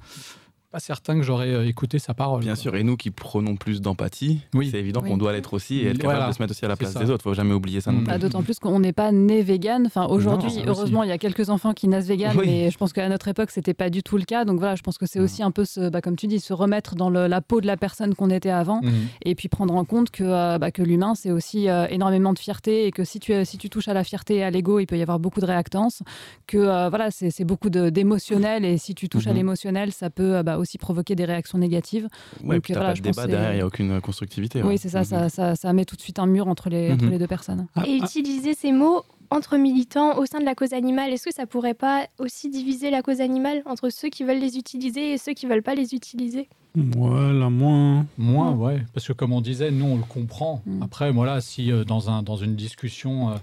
Pas 0.70 0.78
certain 0.78 1.16
que 1.16 1.22
j'aurais 1.24 1.48
euh, 1.48 1.66
écouté 1.66 1.98
sa 1.98 2.14
parole. 2.14 2.42
Bien 2.42 2.52
quoi. 2.52 2.62
sûr, 2.62 2.76
et 2.76 2.84
nous 2.84 2.96
qui 2.96 3.10
prenons 3.10 3.56
plus 3.56 3.80
d'empathie, 3.80 4.42
Oui. 4.54 4.68
c'est 4.70 4.78
évident 4.78 5.00
Oui. 5.02 5.10
qu'on 5.10 5.16
doit 5.16 5.32
l'être 5.32 5.52
aussi 5.52 5.80
et 5.80 5.86
être 5.88 6.00
Voilà. 6.00 6.18
capable 6.20 6.32
de 6.32 6.36
se 6.36 6.42
mettre 6.42 6.50
aussi 6.52 6.64
à 6.64 6.68
la 6.68 6.76
place 6.76 6.92
ça. 6.92 7.00
des 7.00 7.10
autres. 7.10 7.24
Faut 7.24 7.34
jamais 7.34 7.52
oublier 7.54 7.80
ça 7.80 7.90
non 7.90 7.98
Mm. 7.98 8.04
plus. 8.04 8.10
Bah, 8.12 8.18
D'autant 8.18 8.42
plus 8.44 8.60
qu'on 8.60 8.78
n'est 8.78 8.92
pas 8.92 9.10
né 9.10 9.42
vegan. 9.42 9.84
Enfin, 9.86 10.06
aujourd'hui, 10.06 10.52
heureusement, 10.64 11.02
il 11.02 11.08
y 11.08 11.12
a 11.12 11.18
quelques 11.18 11.50
enfants 11.50 11.72
qui 11.72 11.88
naissent 11.88 12.06
vegan, 12.06 12.36
Oui. 12.38 12.44
mais 12.46 12.70
je 12.70 12.78
pense 12.78 12.92
qu'à 12.92 13.08
notre 13.08 13.26
époque, 13.26 13.50
c'était 13.50 13.74
pas 13.74 13.90
du 13.90 14.04
tout 14.04 14.16
le 14.16 14.22
cas. 14.22 14.44
Donc 14.44 14.60
voilà, 14.60 14.76
je 14.76 14.82
pense 14.82 14.96
que 14.96 15.06
c'est 15.06 15.18
Mm. 15.18 15.24
aussi 15.24 15.42
un 15.42 15.50
peu, 15.50 15.64
ce, 15.64 15.88
bah, 15.90 16.00
comme 16.00 16.14
tu 16.14 16.28
dis, 16.28 16.38
se 16.38 16.52
remettre 16.52 16.94
dans 16.94 17.10
le- 17.10 17.26
la 17.26 17.40
peau 17.40 17.60
de 17.60 17.66
la 17.66 17.76
personne 17.76 18.14
qu'on 18.14 18.30
était 18.30 18.50
avant, 18.50 18.80
et 19.24 19.34
puis 19.34 19.48
prendre 19.48 19.74
en 19.74 19.84
compte 19.84 20.10
que, 20.12 20.22
euh, 20.22 20.58
bah, 20.58 20.70
que 20.70 20.82
l'humain, 20.82 21.16
c'est 21.16 21.32
aussi 21.32 21.68
euh, 21.68 21.88
énormément 21.90 22.32
de 22.32 22.38
fierté, 22.38 22.86
et 22.86 22.92
que 22.92 23.02
si 23.02 23.18
tu, 23.18 23.32
si 23.44 23.58
tu 23.58 23.70
touches 23.70 23.88
à 23.88 23.94
la 23.94 24.04
fierté 24.04 24.36
et 24.36 24.44
à 24.44 24.50
l'ego, 24.50 24.78
il 24.78 24.86
peut 24.86 24.96
y 24.96 25.02
avoir 25.02 25.18
beaucoup 25.18 25.40
de 25.40 25.46
réactance. 25.46 26.04
Que 26.46 26.58
euh, 26.58 26.88
voilà, 26.90 27.10
c'est 27.10 27.42
beaucoup 27.44 27.70
d'émotionnel, 27.70 28.64
et 28.64 28.78
si 28.78 28.94
tu 28.94 29.08
touches 29.08 29.26
à 29.26 29.32
l'émotionnel, 29.32 29.90
ça 29.90 30.10
peut 30.10 30.44
bah, 30.44 30.58
aussi 30.60 30.78
provoquer 30.78 31.14
des 31.14 31.24
réactions 31.24 31.58
négatives. 31.58 32.08
Ouais, 32.44 32.56
Donc, 32.56 32.66
voilà, 32.70 32.86
pas 32.88 32.94
je 32.94 33.02
de 33.02 33.08
pense 33.08 33.16
débat 33.16 33.26
derrière, 33.26 33.52
il 33.52 33.56
n'y 33.56 33.62
a 33.62 33.66
aucune 33.66 34.00
constructivité. 34.00 34.62
Oui, 34.62 34.68
ouais. 34.70 34.76
c'est 34.76 34.88
ça, 34.90 35.00
Mhm. 35.00 35.04
ça, 35.04 35.28
ça, 35.28 35.56
ça 35.56 35.72
met 35.72 35.84
tout 35.84 35.96
de 35.96 36.00
suite 36.02 36.18
un 36.18 36.26
mur 36.26 36.46
entre 36.48 36.68
les, 36.70 36.92
entre 36.92 37.04
Mhm. 37.04 37.10
les 37.10 37.18
deux 37.18 37.26
personnes. 37.26 37.66
Ah, 37.74 37.82
Et 37.86 37.98
ah, 38.00 38.04
utiliser 38.04 38.54
ces 38.54 38.72
mots 38.72 39.02
entre 39.30 39.56
militants 39.56 40.16
au 40.18 40.26
sein 40.26 40.40
de 40.40 40.44
la 40.44 40.54
cause 40.54 40.72
animale, 40.72 41.12
est-ce 41.12 41.24
que 41.28 41.34
ça 41.34 41.46
pourrait 41.46 41.74
pas 41.74 42.06
aussi 42.18 42.50
diviser 42.50 42.90
la 42.90 43.00
cause 43.02 43.20
animale 43.20 43.62
entre 43.64 43.88
ceux 43.90 44.08
qui 44.08 44.24
veulent 44.24 44.40
les 44.40 44.56
utiliser 44.56 45.12
et 45.12 45.18
ceux 45.18 45.32
qui 45.34 45.46
veulent 45.46 45.62
pas 45.62 45.74
les 45.76 45.94
utiliser? 45.94 46.48
Voilà, 46.74 47.50
moins. 47.50 48.06
Moins, 48.18 48.52
ouais. 48.52 48.82
Parce 48.94 49.06
que 49.06 49.12
comme 49.12 49.32
on 49.32 49.40
disait, 49.40 49.70
nous, 49.70 49.86
on 49.86 49.96
le 49.96 50.02
comprend. 50.04 50.62
Mm. 50.66 50.82
Après, 50.82 51.10
voilà, 51.12 51.40
si 51.40 51.70
euh, 51.72 51.84
dans, 51.84 52.10
un, 52.10 52.22
dans 52.22 52.36
une 52.36 52.54
discussion, 52.56 53.30
euh, 53.30 53.34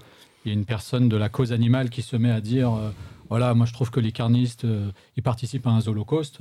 il 0.45 0.49
y 0.49 0.51
a 0.51 0.57
une 0.57 0.65
personne 0.65 1.09
de 1.09 1.17
la 1.17 1.29
cause 1.29 1.51
animale 1.51 1.89
qui 1.89 2.01
se 2.01 2.15
met 2.15 2.31
à 2.31 2.41
dire, 2.41 2.73
euh, 2.73 2.89
voilà, 3.29 3.53
moi, 3.53 3.65
je 3.65 3.73
trouve 3.73 3.91
que 3.91 3.99
les 3.99 4.11
carnistes, 4.13 4.65
euh, 4.65 4.91
ils 5.17 5.23
participent 5.23 5.67
à 5.67 5.71
un 5.71 5.85
holocauste. 5.87 6.39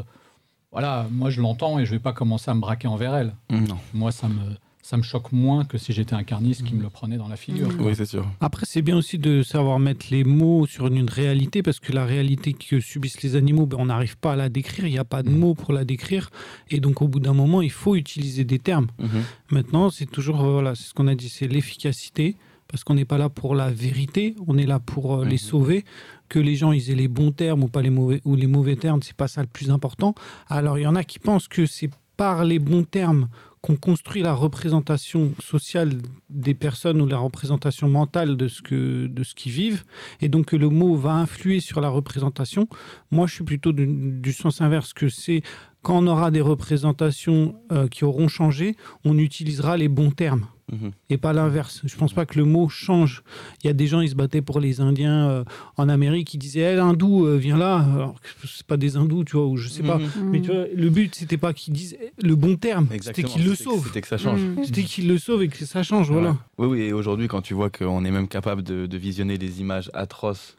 Voilà, 0.73 1.07
moi, 1.11 1.31
je 1.31 1.41
l'entends 1.41 1.79
et 1.79 1.87
je 1.87 1.93
vais 1.93 1.99
pas 1.99 2.13
commencer 2.13 2.51
à 2.51 2.55
me 2.55 2.61
braquer 2.61 2.89
envers 2.89 3.15
elle. 3.15 3.35
Mhm. 3.51 3.69
Non. 3.69 3.79
Moi, 3.95 4.13
ça 4.13 4.29
me, 4.29 4.41
ça 4.83 4.97
me 4.97 5.03
choque 5.03 5.33
moins 5.33 5.65
que 5.65 5.79
si 5.79 5.93
j'étais 5.93 6.15
un 6.15 6.23
carniste 6.23 6.65
qui 6.65 6.75
Mm. 6.75 6.79
me 6.79 6.83
le 6.83 6.91
prenait 6.91 7.17
dans 7.17 7.29
la 7.29 7.37
figure. 7.37 7.69
Mm. 7.73 7.81
Oui, 7.81 7.95
c'est 7.97 8.05
sûr. 8.07 8.27
Après, 8.41 8.67
c'est 8.69 8.83
bien 8.83 8.97
aussi 8.97 9.19
de 9.19 9.43
savoir 9.43 9.79
mettre 9.79 10.07
les 10.11 10.23
mots 10.23 10.67
sur 10.67 10.87
une 10.89 11.09
réalité, 11.09 11.63
parce 11.63 11.81
que 11.81 11.93
la 11.93 12.05
réalité 12.05 12.53
que 12.53 12.79
subissent 12.81 13.23
les 13.23 13.37
animaux, 13.37 13.67
ben, 13.67 13.79
on 13.81 13.87
n'arrive 13.87 14.17
pas 14.19 14.35
à 14.35 14.37
la 14.37 14.49
décrire, 14.49 14.87
il 14.87 14.93
n'y 14.93 14.99
a 14.99 15.05
pas 15.05 15.23
de 15.23 15.31
Mm. 15.31 15.39
mots 15.39 15.55
pour 15.55 15.73
la 15.73 15.85
décrire. 15.85 16.31
Et 16.71 16.79
donc, 16.81 17.01
au 17.01 17.09
bout 17.09 17.21
d'un 17.21 17.33
moment, 17.35 17.63
il 17.63 17.71
faut 17.73 17.97
utiliser 17.97 18.45
des 18.45 18.59
termes. 18.59 18.89
Mhm. 18.99 19.23
Maintenant, 19.51 19.91
c'est 19.91 20.07
toujours, 20.07 20.45
euh, 20.45 20.53
voilà, 20.53 20.75
c'est 20.75 20.85
ce 20.85 20.95
qu'on 20.95 21.07
a 21.09 21.15
dit, 21.15 21.29
c'est 21.31 21.49
l'efficacité, 21.49 22.37
parce 22.69 22.85
qu'on 22.85 22.95
n'est 22.95 23.05
pas 23.05 23.19
là 23.19 23.29
pour 23.29 23.55
la 23.55 23.71
vérité, 23.71 24.35
on 24.47 24.59
est 24.59 24.67
là 24.67 24.79
pour 24.81 25.21
euh, 25.21 25.25
les 25.25 25.33
Mhm. 25.33 25.39
sauver. 25.39 25.85
Que 26.29 26.39
les 26.41 26.57
gens 26.57 26.73
ils 26.73 26.91
aient 26.91 26.95
les 26.97 27.09
bons 27.09 27.31
termes 27.33 27.63
ou 27.65 27.69
pas 27.69 27.83
les 27.83 27.91
mauvais 27.91 28.21
ou 28.25 28.35
les 28.35 28.47
mauvais 28.49 28.77
termes, 28.77 29.03
c'est 29.03 29.17
pas 29.17 29.29
ça 29.29 29.41
le 29.43 29.47
plus 29.47 29.71
important. 29.71 30.15
Alors 30.49 30.79
il 30.79 30.83
y 30.83 30.87
en 30.87 30.97
a 30.97 31.05
qui 31.05 31.19
pensent 31.21 31.47
que 31.49 31.67
c'est 31.67 31.91
par 32.17 32.45
les 32.45 32.59
bons 32.59 32.83
termes 32.85 33.29
qu'on 33.61 33.77
construit 33.77 34.23
la 34.23 34.33
représentation 34.33 35.33
sociale 35.43 35.91
des 36.31 36.55
personnes 36.55 37.01
ou 37.01 37.07
la 37.07 37.19
représentation 37.19 37.89
mentale 37.89 38.37
de 38.37 38.49
ce 38.49 38.63
que 38.63 39.07
de 39.07 39.23
ce 39.25 39.35
qu'ils 39.35 39.53
vivent, 39.53 39.85
et 40.21 40.29
donc 40.29 40.47
que 40.47 40.57
le 40.57 40.69
mot 40.69 40.95
va 40.97 41.15
influer 41.15 41.61
sur 41.61 41.81
la 41.81 41.89
représentation. 41.89 42.69
Moi, 43.11 43.27
je 43.27 43.35
suis 43.35 43.45
plutôt 43.45 43.73
du, 43.73 43.87
du 43.87 44.33
sens 44.33 44.61
inverse, 44.61 44.93
que 44.93 45.09
c'est 45.09 45.43
quand 45.87 45.99
on 46.03 46.07
aura 46.09 46.33
des 46.33 46.41
représentations 46.41 47.55
euh, 47.71 47.87
qui 47.87 48.05
auront 48.05 48.27
changé, 48.27 48.75
on 49.05 49.17
utilisera 49.19 49.77
les 49.77 49.87
bons 49.89 50.11
termes 50.11 50.47
Mhm. 50.73 50.91
et 51.11 51.17
pas 51.17 51.33
l'inverse. 51.33 51.83
Je 51.85 51.95
pense 51.97 52.13
pas 52.13 52.27
que 52.27 52.37
le 52.37 52.45
mot 52.45 52.69
change. 52.69 53.23
Il 53.63 53.69
y 53.69 53.71
a 53.71 53.73
des 53.73 53.87
gens, 53.87 54.01
ils 54.01 54.09
se 54.09 54.17
battaient 54.17 54.43
pour 54.43 54.59
les 54.59 54.81
Indiens 54.81 55.29
euh, 55.29 55.45
en 55.77 55.89
Amérique, 55.89 56.35
ils 56.35 56.39
disaient 56.39 56.63
hey, 56.73 56.79
hindou, 56.81 57.25
euh, 57.25 57.37
viens 57.37 57.57
là. 57.57 57.87
Alors 57.95 58.21
que 58.21 58.49
c'est 58.49 58.67
pas 58.67 58.77
des 58.77 58.97
hindous, 58.97 59.23
tu 59.23 59.37
vois, 59.37 59.47
ou 59.47 59.57
je 59.59 59.69
sais 59.69 59.85
pas. 59.85 59.99
Mhm. 59.99 60.09
Mais 60.31 60.41
tu 60.41 60.51
vois, 60.51 60.65
le 60.75 60.91
but, 60.91 61.15
c'était 61.15 61.37
pas 61.37 61.53
qu'ils 61.53 61.73
disent 61.73 61.97
le 62.21 62.35
bon 62.35 62.57
terme, 62.57 62.87
c'était 62.87 62.97
Exactement. 62.97 63.29
qu'ils 63.29 63.45
le 63.45 63.55
sauvent. 63.55 63.85
C'était 63.87 64.01
que 64.01 64.09
ça 64.09 64.19
change. 64.19 64.41
Mm. 64.41 64.65
C'était 64.65 64.83
qu'ils 64.83 65.07
le 65.07 65.19
sauvent 65.19 65.43
et 65.45 65.49
que 65.49 65.65
ça 65.65 65.85
change, 65.85 66.11
voilà. 66.11 66.31
Ouais. 66.31 66.37
Oui, 66.59 66.67
oui, 66.67 66.81
et 66.81 66.93
aujourd'hui, 66.93 67.29
quand 67.29 67.43
tu 67.43 67.55
vois 67.55 67.71
qu'on 67.71 68.05
est 68.05 68.11
même 68.11 68.27
capable 68.27 68.65
de, 68.65 68.87
de 68.87 68.97
visionner 68.99 69.39
des 69.39 69.61
images 69.61 69.89
atroces 69.95 70.57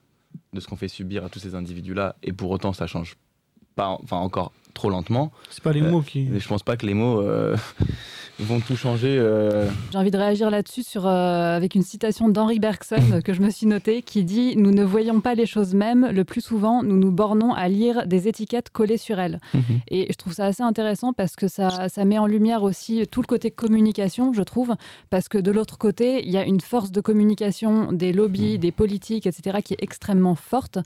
de 0.54 0.62
ce 0.62 0.68
qu'on 0.68 0.78
fait 0.78 0.88
subir 0.88 1.26
à 1.26 1.30
tous 1.30 1.40
ces 1.40 1.54
individus-là, 1.54 2.16
et 2.24 2.32
pour 2.32 2.50
autant, 2.52 2.72
ça 2.72 2.88
change 2.88 3.18
pas, 3.76 3.98
enfin 4.02 4.18
encore 4.18 4.54
trop 4.78 4.90
lentement. 4.90 5.32
C'est 5.50 5.64
pas 5.64 5.74
les 5.74 5.82
mots 5.82 6.02
qui. 6.02 6.28
Je 6.38 6.48
pense 6.48 6.64
pas 6.64 6.78
que 6.78 6.86
les 6.86 6.94
mots 6.94 7.22
vont 8.40 8.60
tout 8.60 8.76
changer. 8.76 9.18
Euh. 9.20 9.68
J'ai 9.92 9.98
envie 9.98 10.12
de 10.12 10.18
réagir 10.18 10.50
là-dessus 10.50 10.84
sur, 10.84 11.08
euh, 11.08 11.56
avec 11.56 11.76
une 11.76 11.82
citation 11.82 12.30
d'Henri 12.30 12.60
Bergson 12.60 13.22
que 13.24 13.34
je 13.34 13.42
me 13.42 13.50
suis 13.50 13.66
notée 13.66 14.02
qui 14.02 14.24
dit 14.24 14.56
Nous 14.58 14.72
ne 14.72 14.84
voyons 14.84 15.22
pas 15.22 15.36
les 15.36 15.46
choses 15.46 15.74
mêmes, 15.74 16.10
le 16.12 16.24
plus 16.24 16.42
souvent, 16.42 16.84
nous 16.84 16.98
nous 16.98 17.12
bornons 17.12 17.54
à 17.54 17.68
lire 17.68 18.06
des 18.06 18.28
étiquettes 18.28 18.70
collées 18.70 18.98
sur 18.98 19.20
elles. 19.20 19.40
Mhm. 19.54 19.62
Et 19.90 20.08
je 20.12 20.18
trouve 20.18 20.34
ça 20.34 20.46
assez 20.46 20.64
intéressant 20.64 21.14
parce 21.14 21.36
que 21.36 21.48
ça, 21.48 21.90
ça 21.90 22.06
met 22.06 22.20
en 22.20 22.28
lumière 22.28 22.64
aussi 22.64 23.06
tout 23.08 23.22
le 23.22 23.28
côté 23.28 23.52
communication, 23.52 24.34
je 24.34 24.44
trouve, 24.44 24.76
parce 25.10 25.30
que 25.30 25.38
de 25.38 25.52
l'autre 25.52 25.78
côté, 25.78 26.24
il 26.24 26.32
y 26.32 26.38
a 26.38 26.44
une 26.44 26.62
force 26.62 26.92
de 26.92 27.02
communication 27.02 27.92
des 27.92 28.14
lobbies, 28.14 28.54
mhm. 28.54 28.60
des 28.60 28.72
politiques, 28.72 29.26
etc., 29.26 29.60
qui 29.64 29.74
est 29.74 29.82
extrêmement 29.82 30.36
forte. 30.36 30.78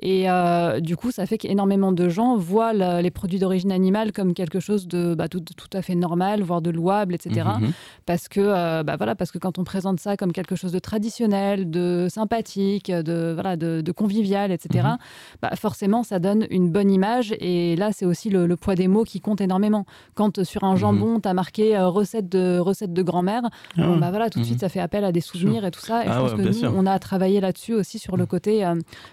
Et 0.00 0.30
euh, 0.30 0.80
du 0.80 0.96
coup, 0.96 1.10
ça 1.10 1.26
fait 1.26 1.38
qu'énormément 1.38 1.92
de 1.92 2.08
gens 2.08 2.36
voient 2.36 2.72
les 2.72 3.10
produits 3.10 3.38
d'origine 3.38 3.72
animale 3.72 4.12
comme 4.12 4.34
quelque 4.34 4.60
chose 4.60 4.86
de 4.86 5.14
bah, 5.14 5.28
tout, 5.28 5.40
tout 5.40 5.70
à 5.72 5.82
fait 5.82 5.94
normal, 5.94 6.42
voire 6.42 6.62
de 6.62 6.70
loi 6.70 6.99
etc. 7.14 7.46
Mhm, 7.58 7.66
mhm. 7.66 7.72
Parce 8.06 8.28
que, 8.28 8.40
euh, 8.40 8.82
bah 8.82 8.96
voilà, 8.96 9.14
parce 9.14 9.30
que 9.30 9.38
quand 9.38 9.58
on 9.58 9.64
présente 9.64 10.00
ça 10.00 10.16
comme 10.16 10.32
quelque 10.32 10.56
chose 10.56 10.72
de 10.72 10.78
traditionnel, 10.78 11.70
de 11.70 12.08
sympathique, 12.10 12.90
de 12.90 13.32
voilà, 13.34 13.56
de, 13.56 13.92
convivial, 13.92 14.52
etc. 14.52 14.84
Mhm. 14.84 14.98
Bah 15.42 15.56
forcément, 15.56 16.02
ça 16.02 16.18
donne 16.18 16.46
une 16.50 16.70
bonne 16.70 16.90
image. 16.90 17.34
Et 17.40 17.76
là, 17.76 17.90
c'est 17.92 18.06
aussi 18.06 18.30
le, 18.30 18.56
poids 18.56 18.74
des 18.74 18.88
mots 18.88 19.04
qui 19.04 19.20
compte 19.20 19.40
énormément. 19.40 19.86
Quand 20.14 20.38
euh, 20.38 20.44
sur 20.44 20.64
un 20.64 20.76
jambon, 20.76 21.20
tu 21.20 21.28
as 21.28 21.34
marqué 21.34 21.76
euh, 21.76 21.88
recette 21.88 22.28
de 22.28 22.58
recette 22.58 22.92
de 22.92 23.02
grand-mère, 23.02 23.42
ah 23.76 23.96
bah 23.98 24.10
voilà, 24.10 24.30
tout 24.30 24.40
de 24.40 24.44
suite, 24.44 24.60
ça 24.60 24.68
fait 24.68 24.80
appel 24.80 25.04
à 25.04 25.12
des 25.12 25.20
souvenirs 25.20 25.64
et 25.64 25.70
tout 25.70 25.80
ça. 25.80 26.04
Et 26.04 26.06
je 26.06 26.12
ah 26.12 26.20
pense 26.20 26.32
que 26.34 26.42
nous, 26.42 26.72
on 26.76 26.86
a 26.86 26.98
travaillé 26.98 27.40
là-dessus 27.40 27.74
aussi 27.74 27.98
sur 27.98 28.16
le 28.16 28.26
côté, 28.26 28.66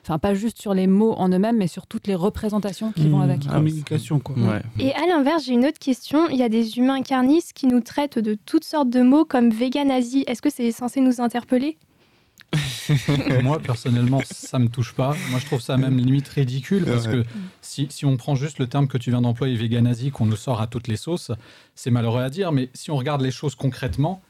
enfin 0.04 0.20
pas 0.20 0.34
juste 0.34 0.60
sur 0.60 0.74
les 0.74 0.88
mots 0.88 1.14
en 1.14 1.30
eux-mêmes, 1.30 1.58
mais 1.58 1.68
sur 1.68 1.88
toutes 1.88 2.08
les 2.08 2.16
représentations 2.16 2.92
qui 2.92 3.08
vont 3.10 3.22
avec. 3.22 3.48
Communication, 3.48 4.20
quoi. 4.20 4.36
Et 4.80 4.94
à 4.94 5.06
l'inverse, 5.08 5.46
j'ai 5.46 5.54
une 5.54 5.66
autre 5.66 5.80
question. 5.80 6.28
Il 6.30 6.38
y 6.38 6.44
a 6.44 6.50
des 6.50 6.78
humains 6.78 7.02
carnistes 7.02 7.54
qui 7.54 7.68
nous 7.68 7.77
traite 7.82 8.20
de 8.20 8.38
toutes 8.46 8.64
sortes 8.64 8.90
de 8.90 9.02
mots 9.02 9.26
comme 9.26 9.50
véganazie. 9.50 10.24
Est-ce 10.28 10.42
que 10.42 10.50
c'est 10.50 10.72
censé 10.72 11.02
nous 11.02 11.22
interpeller 11.22 11.78
Moi, 13.44 13.60
personnellement, 13.60 14.22
ça 14.30 14.60
me 14.60 14.70
touche 14.70 14.94
pas. 14.94 15.16
Moi, 15.30 15.40
je 15.40 15.46
trouve 15.46 15.62
ça 15.62 15.78
même 15.78 15.98
limite 15.98 16.28
ridicule 16.30 16.86
parce 16.86 17.08
que 17.08 17.24
si, 17.62 17.88
si, 17.90 18.06
on 18.06 18.16
prend 18.16 18.36
juste 18.36 18.60
le 18.60 18.68
terme 18.68 18.88
que 18.88 18.98
tu 18.98 19.10
viens 19.10 19.22
d'employer, 19.22 19.56
véganazie, 19.56 20.12
qu'on 20.12 20.26
nous 20.26 20.36
sort 20.36 20.62
à 20.62 20.68
toutes 20.68 20.88
les 20.88 20.98
sauces, 20.98 21.32
c'est 21.76 21.92
malheureux 21.92 22.22
à 22.22 22.30
dire, 22.30 22.52
mais 22.52 22.70
si 22.74 22.92
on 22.92 22.96
regarde 22.96 23.22
les 23.22 23.32
choses 23.32 23.56
concrètement, 23.56 24.22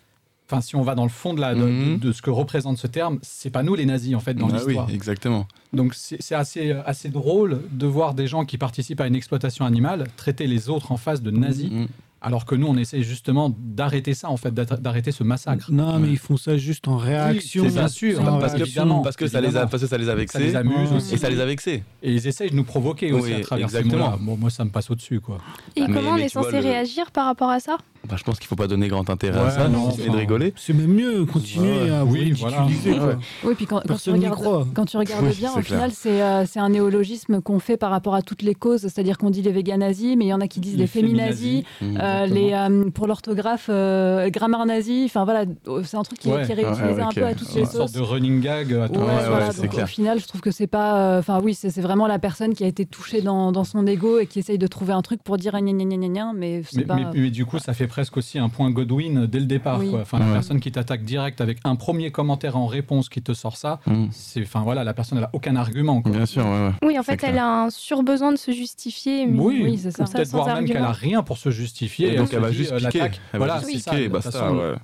enfin, 0.50 0.62
si 0.62 0.76
on 0.76 0.82
va 0.82 0.96
dans 0.96 1.04
le 1.04 1.10
fond 1.10 1.34
de, 1.34 1.42
la, 1.42 1.54
de, 1.54 1.64
mhm. 1.64 2.14
ce 2.14 2.22
que 2.22 2.30
représente 2.30 2.78
ce 2.78 2.88
terme, 2.88 3.20
c'est 3.22 3.50
pas 3.50 3.64
nous 3.64 3.76
les 3.76 3.86
nazis 3.86 4.16
en 4.16 4.20
fait 4.20 4.34
dans 4.34 4.50
ah 4.50 4.54
l'histoire. 4.54 4.88
Oui, 4.88 4.96
exactement. 4.96 5.48
Donc 5.74 5.94
c'est 5.94 6.36
assez, 6.36 6.72
assez 6.72 7.10
drôle 7.10 7.62
de 7.72 7.86
voir 7.86 8.14
des 8.14 8.28
gens 8.28 8.46
qui 8.46 8.58
participent 8.58 9.02
à 9.02 9.08
une 9.08 9.16
exploitation 9.16 9.66
animale 9.66 10.08
traiter 10.16 10.48
les 10.48 10.70
autres 10.70 10.92
en 10.92 10.98
face 10.98 11.22
de 11.22 11.32
nazis. 11.32 11.72
Mhm. 11.72 11.88
Alors 12.20 12.46
que 12.46 12.56
nous, 12.56 12.68
on 12.68 12.76
essaie 12.78 13.04
justement 13.04 13.56
d'arrêter 13.58 14.14
ça, 14.14 14.30
en 14.30 14.38
fait, 14.38 14.54
d'arrêter 14.54 15.12
ce 15.12 15.24
massacre. 15.24 15.72
Non, 15.72 16.00
mais 16.00 16.10
ils 16.10 16.18
font 16.18 16.36
ça 16.36 16.58
juste 16.58 16.88
en 16.88 16.98
réaction. 16.98 17.64
c'est 17.66 17.72
bien 17.72 17.88
sûr, 17.88 18.24
parce, 18.40 18.54
que, 18.54 19.04
parce, 19.04 19.16
que 19.16 19.28
ça 19.28 19.40
les 19.40 19.56
a, 19.56 19.68
parce 19.68 19.84
que 19.84 19.88
ça 19.90 19.98
les 19.98 20.10
a 20.10 20.16
vexés. 20.16 20.40
Ça 20.40 20.44
les 20.44 20.56
amuse 20.56 20.92
aussi. 20.94 21.14
Et 21.14 21.18
ça 21.18 21.30
les 21.30 21.40
a 21.40 21.46
vexés. 21.46 21.84
Et 22.02 22.14
ils 22.14 22.28
essayent 22.28 22.50
de 22.50 22.56
nous 22.56 22.64
provoquer 22.64 23.12
aussi 23.12 23.34
à 23.34 23.40
travers 23.42 23.66
exactement. 23.66 24.18
Bon, 24.20 24.36
moi, 24.36 24.50
ça 24.50 24.66
me 24.66 24.72
passe 24.72 24.90
au-dessus, 24.90 25.20
quoi. 25.20 25.38
Et 25.76 25.86
comment 25.86 26.12
on 26.12 26.18
est 26.18 26.30
censé 26.30 26.60
réagir 26.60 27.12
par 27.12 27.26
rapport 27.26 27.50
à 27.50 27.60
ça? 27.60 27.78
Bah, 28.10 28.16
je 28.18 28.24
pense 28.24 28.38
qu'il 28.38 28.46
ne 28.46 28.50
faut 28.50 28.56
pas 28.56 28.68
donner 28.68 28.88
grand 28.88 29.10
intérêt 29.10 29.40
à 29.40 29.52
ça, 29.52 29.68
non, 29.68 29.92
et 29.92 30.10
de 30.10 30.16
rigoler. 30.16 30.54
C'est 30.56 30.74
même 30.74 30.94
mieux, 30.94 31.26
continuer 31.26 31.90
à 31.90 32.06
oui, 32.06 32.32
voilà. 32.32 32.68
Oui, 33.44 33.54
puis 33.56 33.66
quand, 33.66 33.82
quand 33.88 33.98
tu 33.98 34.12
regardes, 34.12 34.68
quand 34.74 34.86
tu 34.86 34.98
regardes 34.98 35.34
bien, 35.36 35.54
au 35.54 35.62
final, 35.62 35.92
euh, 36.06 36.46
c'est 36.48 36.60
un 36.60 36.70
néologisme 36.70 37.42
qu'on 37.42 37.60
fait 37.60 37.78
par 37.78 37.92
rapport 37.92 38.16
à 38.16 38.22
toutes 38.22 38.42
les 38.42 38.56
causes, 38.56 38.82
c'est-à-dire 38.82 39.18
qu'on 39.18 39.30
dit 39.30 39.42
les 39.42 39.52
véganazis, 39.52 40.16
mais 40.16 40.26
il 40.26 40.30
y 40.30 40.34
en 40.34 40.42
a 40.42 40.48
qui 40.48 40.60
disent 40.60 40.78
les, 40.78 40.88
féminazis, 40.88 41.66
euh, 41.82 42.26
les, 42.26 42.54
euh, 42.54 42.90
pour 42.90 43.08
l'orthographe, 43.08 43.70
grammaire 43.70 44.66
nazi, 44.66 45.04
enfin 45.06 45.26
voilà, 45.26 45.46
c'est 45.84 45.98
un 45.98 46.04
truc 46.04 46.20
qui, 46.20 46.30
qui 46.30 46.36
est 46.36 46.54
réutilisé 46.54 47.02
un 47.02 47.10
peu 47.10 47.26
à 47.26 47.34
toutes 47.34 47.54
les 47.54 47.66
sauces. 47.66 47.74
Une 47.74 47.88
sorte 47.88 47.96
de 47.96 48.02
running 48.02 48.42
gag 48.42 48.74
à 48.74 48.90
tout 48.90 49.00
voilà, 49.00 49.50
Au 49.50 49.88
final, 49.88 50.20
je 50.20 50.28
trouve 50.28 50.42
que 50.42 50.52
c'est 50.52 50.68
pas. 50.68 51.18
Enfin 51.20 51.40
oui, 51.44 51.54
c'est 51.54 51.82
vraiment 51.82 52.08
la 52.08 52.20
personne 52.20 52.54
qui 52.54 52.64
a 52.64 52.68
été 52.68 52.86
touchée 52.86 53.22
dans, 53.22 53.52
dans 53.52 53.64
son 53.64 53.86
ego 53.86 54.20
et 54.20 54.28
qui 54.28 54.40
essaye 54.40 54.58
de 54.58 54.68
trouver 54.68 54.94
un 54.94 55.02
truc 55.02 55.24
pour 55.24 55.38
dire 55.38 55.54
gna 55.54 55.72
gna 55.72 55.86
gna 55.86 56.08
gna, 56.08 56.32
mais 56.36 56.62
c'est 56.70 56.84
pas. 56.84 56.98
Mais 57.14 57.30
du 57.30 57.46
coup, 57.46 57.60
ça 57.60 57.74
fait 57.74 57.88
presque 57.98 58.18
aussi 58.18 58.38
un 58.38 58.48
point 58.48 58.70
Godwin 58.70 59.26
dès 59.26 59.40
le 59.40 59.48
départ. 59.48 59.82
Enfin, 60.00 60.20
la 60.20 60.32
personne 60.32 60.60
qui 60.60 60.72
t'attaque 60.72 61.04
direct 61.04 61.42
avec 61.42 61.58
un 61.64 61.76
premier 61.76 62.12
commentaire 62.12 62.56
en 62.56 62.68
réponse 62.68 63.10
qui 63.10 63.24
te 63.24 63.34
sort 63.34 63.58
ça, 63.58 63.80
mm. 63.88 64.10
c'est, 64.12 64.44
enfin 64.44 64.62
voilà, 64.62 64.84
la 64.84 64.94
personne 64.94 65.20
n'a 65.20 65.32
aucun 65.34 65.56
argument. 65.56 66.04
Bien 66.06 66.28
sûr. 66.28 66.46
Oui, 66.84 67.00
en 67.00 67.02
fait, 67.02 67.24
elle 67.24 67.40
a 67.40 67.64
un 67.64 67.70
surbesoin 67.72 68.32
de 68.32 68.38
se 68.38 68.52
justifier. 68.52 69.26
oui, 69.28 69.80
c'est 69.82 69.90
ça. 69.90 70.04
Peut-être 70.04 70.30
voir 70.30 70.46
même 70.46 70.66
qu'elle 70.66 70.78
a 70.78 70.92
rien 70.92 71.24
pour 71.24 71.40
se 71.40 71.50
justifier. 71.50 72.16
donc 72.16 72.32
elle, 72.34 72.40
va 72.40 72.52
juste 72.52 72.72
euh, 72.72 72.80
l'attaque. 72.80 73.20
Voilà, 73.34 73.62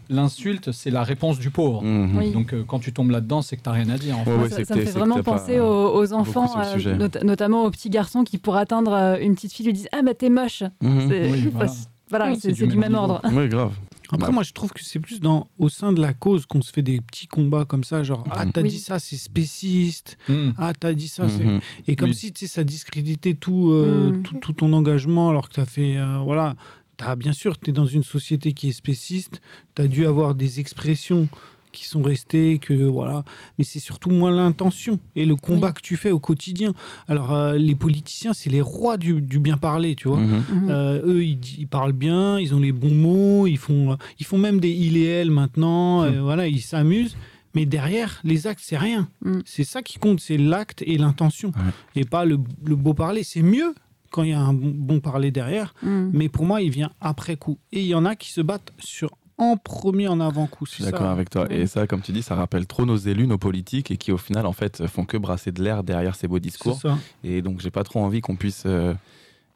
L'insulte, 0.10 0.72
c'est 0.72 0.90
la 0.90 1.04
réponse 1.04 1.38
du 1.38 1.52
pauvre. 1.52 1.84
Mm-hmm. 1.84 2.34
Donc 2.34 2.54
euh, 2.54 2.64
quand 2.66 2.80
tu 2.80 2.94
tombes 2.94 3.12
là-dedans, 3.12 3.44
c'est 3.44 3.58
que 3.58 3.62
tu 3.62 3.70
n'as 3.70 3.76
rien 3.76 3.90
à 3.90 4.00
dire. 4.00 4.16
ça, 4.26 4.76
me 4.76 4.82
fait 4.82 4.98
vraiment 4.98 5.22
penser 5.22 5.60
aux, 5.60 6.14
enfants, 6.14 6.52
euh, 6.58 7.10
notamment 7.24 7.66
aux 7.66 7.70
petits 7.70 7.92
garçons 7.92 8.24
qui, 8.24 8.40
pour 8.40 8.56
atteindre 8.56 9.20
une 9.22 9.36
petite 9.36 9.54
fille, 9.54 9.68
lui 9.68 9.74
disent 9.74 9.90
Ah, 9.92 10.02
bah 10.02 10.16
t'es 10.16 10.30
moche. 10.30 10.64
Voilà, 12.18 12.36
c'est 12.36 12.52
du, 12.52 12.78
même 12.78 12.94
ordre. 12.94 13.22
Oui, 13.32 13.48
grave. 13.50 13.74
Après, 14.12 14.32
moi, 14.32 14.44
je 14.44 14.54
trouve 14.54 14.72
que 14.72 14.84
c'est 14.84 15.00
plus 15.00 15.20
dans, 15.20 15.48
au 15.58 15.70
sein 15.70 15.92
de 15.94 16.00
la 16.00 16.14
cause 16.14 16.46
qu'on 16.46 16.62
se 16.62 16.72
fait 16.72 16.84
des 16.84 17.02
petits 17.02 17.26
combats 17.26 17.66
comme 17.66 17.84
ça, 17.84 18.04
genre, 18.04 18.24
ah, 18.30 18.46
t'as 18.46 18.62
dit 18.62 18.78
ça, 18.78 19.00
c'est 19.00 19.18
spéciste, 19.18 20.18
mm. 20.30 20.52
ah, 20.60 20.74
t'as 20.80 20.94
dit 20.94 21.08
ça, 21.08 21.28
c'est... 21.28 21.44
Mm-hmm. 21.44 21.62
Et 21.88 21.96
comme 21.96 22.14
si, 22.14 22.32
tu 22.32 22.42
sais, 22.42 22.54
ça 22.54 22.64
discréditait 22.64 23.34
tout, 23.34 23.72
euh, 23.72 24.12
mm. 24.12 24.22
tout, 24.22 24.36
tout, 24.36 24.54
ton 24.54 24.72
engagement, 24.74 25.30
alors 25.30 25.50
que 25.50 25.56
t'as 25.56 25.66
fait, 25.66 25.98
euh, 25.98 26.20
voilà, 26.20 26.56
t'as, 26.98 27.16
bien 27.16 27.34
sûr, 27.34 27.58
t'es 27.58 27.72
dans 27.72 27.88
une 27.88 28.04
société 28.04 28.54
qui 28.54 28.70
est 28.70 28.74
spéciste, 28.74 29.42
t'as 29.74 29.88
dû 29.88 30.06
avoir 30.06 30.36
des 30.36 30.60
expressions 30.60 31.28
qui 31.74 31.86
sont 31.86 32.02
restés, 32.02 32.60
que 32.60 32.74
voilà. 32.74 33.26
Mais 33.58 33.66
c'est 33.66 33.80
surtout 33.80 34.10
moins 34.10 34.32
l'intention 34.32 35.00
et 35.16 35.26
le 35.26 35.36
combat 35.36 35.74
que 35.74 35.82
tu 35.82 35.98
fais 35.98 36.12
au 36.12 36.20
quotidien. 36.20 36.74
Alors 37.10 37.34
euh, 37.34 37.58
les 37.58 37.76
politiciens, 37.76 38.34
c'est 38.34 38.50
les 38.50 38.62
rois 38.62 38.98
du, 38.98 39.20
bien 39.22 39.58
parler, 39.58 39.96
tu 39.96 40.08
vois. 40.08 40.20
Mhm. 40.20 40.44
Mhm. 40.54 40.70
Euh, 40.70 41.02
eux, 41.06 41.24
ils, 41.26 41.68
parlent 41.68 41.92
bien, 41.92 42.40
ils 42.40 42.56
ont 42.56 42.60
les 42.60 42.72
bons 42.72 42.94
mots, 42.94 43.48
ils 43.48 43.58
font, 43.58 43.98
ils 44.20 44.26
font 44.26 44.38
même 44.38 44.60
des 44.62 44.72
il 44.72 44.96
et 44.96 45.06
elle 45.06 45.32
maintenant. 45.32 46.04
Mhm. 46.04 46.20
voilà, 46.20 46.48
ils 46.48 46.62
s'amusent. 46.62 47.18
Mais 47.56 47.66
derrière, 47.66 48.20
les 48.24 48.48
actes, 48.48 48.64
c'est 48.64 48.78
rien. 48.78 49.08
C'est 49.46 49.64
ça 49.64 49.84
qui 49.84 50.00
compte, 50.00 50.20
c'est 50.20 50.38
l'acte 50.38 50.82
et 50.88 50.98
l'intention. 50.98 51.52
Et 51.96 52.04
pas 52.04 52.26
le, 52.26 52.38
beau 52.38 52.94
parler. 52.94 53.24
C'est 53.24 53.44
mieux 53.44 53.76
quand 54.10 54.24
il 54.24 54.30
y 54.30 54.34
a 54.34 54.40
un 54.40 54.54
bon 54.54 55.00
parler 55.00 55.30
derrière. 55.30 55.76
Mais 55.84 56.30
pour 56.30 56.46
moi, 56.46 56.62
il 56.62 56.72
vient 56.72 56.92
après 57.00 57.36
coup. 57.36 57.60
Et 57.72 57.82
il 57.82 57.88
y 57.88 57.96
en 57.96 58.06
a 58.06 58.16
qui 58.16 58.32
se 58.32 58.42
battent 58.42 58.74
sur 58.80 59.12
en 59.38 59.58
premier 59.58 60.08
en 60.08 60.20
avant-coup. 60.20 60.66
Je 60.66 60.72
suis 60.72 60.84
d'accord 60.84 61.10
avec 61.10 61.30
toi. 61.30 61.48
Et 61.50 61.68
ça, 61.68 61.88
comme 61.88 62.02
tu 62.02 62.12
dis, 62.12 62.22
ça 62.22 62.36
rappelle 62.36 62.68
trop 62.68 62.86
nos 62.86 62.98
élus, 62.98 63.28
nos 63.28 63.38
politiques, 63.38 63.92
et 63.92 63.98
qui 63.98 64.12
au 64.12 64.18
final, 64.18 64.46
en 64.46 64.54
fait, 64.54 64.88
font 64.88 65.06
que 65.06 65.18
brasser 65.18 65.52
de 65.52 65.64
l'air 65.64 65.84
derrière 65.84 66.16
ces 66.16 66.28
beaux 66.28 66.40
discours. 66.40 66.80
Et 67.24 67.42
donc, 67.42 67.60
j'ai 67.62 67.72
pas 67.72 67.84
trop 67.84 68.00
envie 68.00 68.22
qu'on 68.22 68.36
puisse 68.36 68.64
euh, 68.66 68.94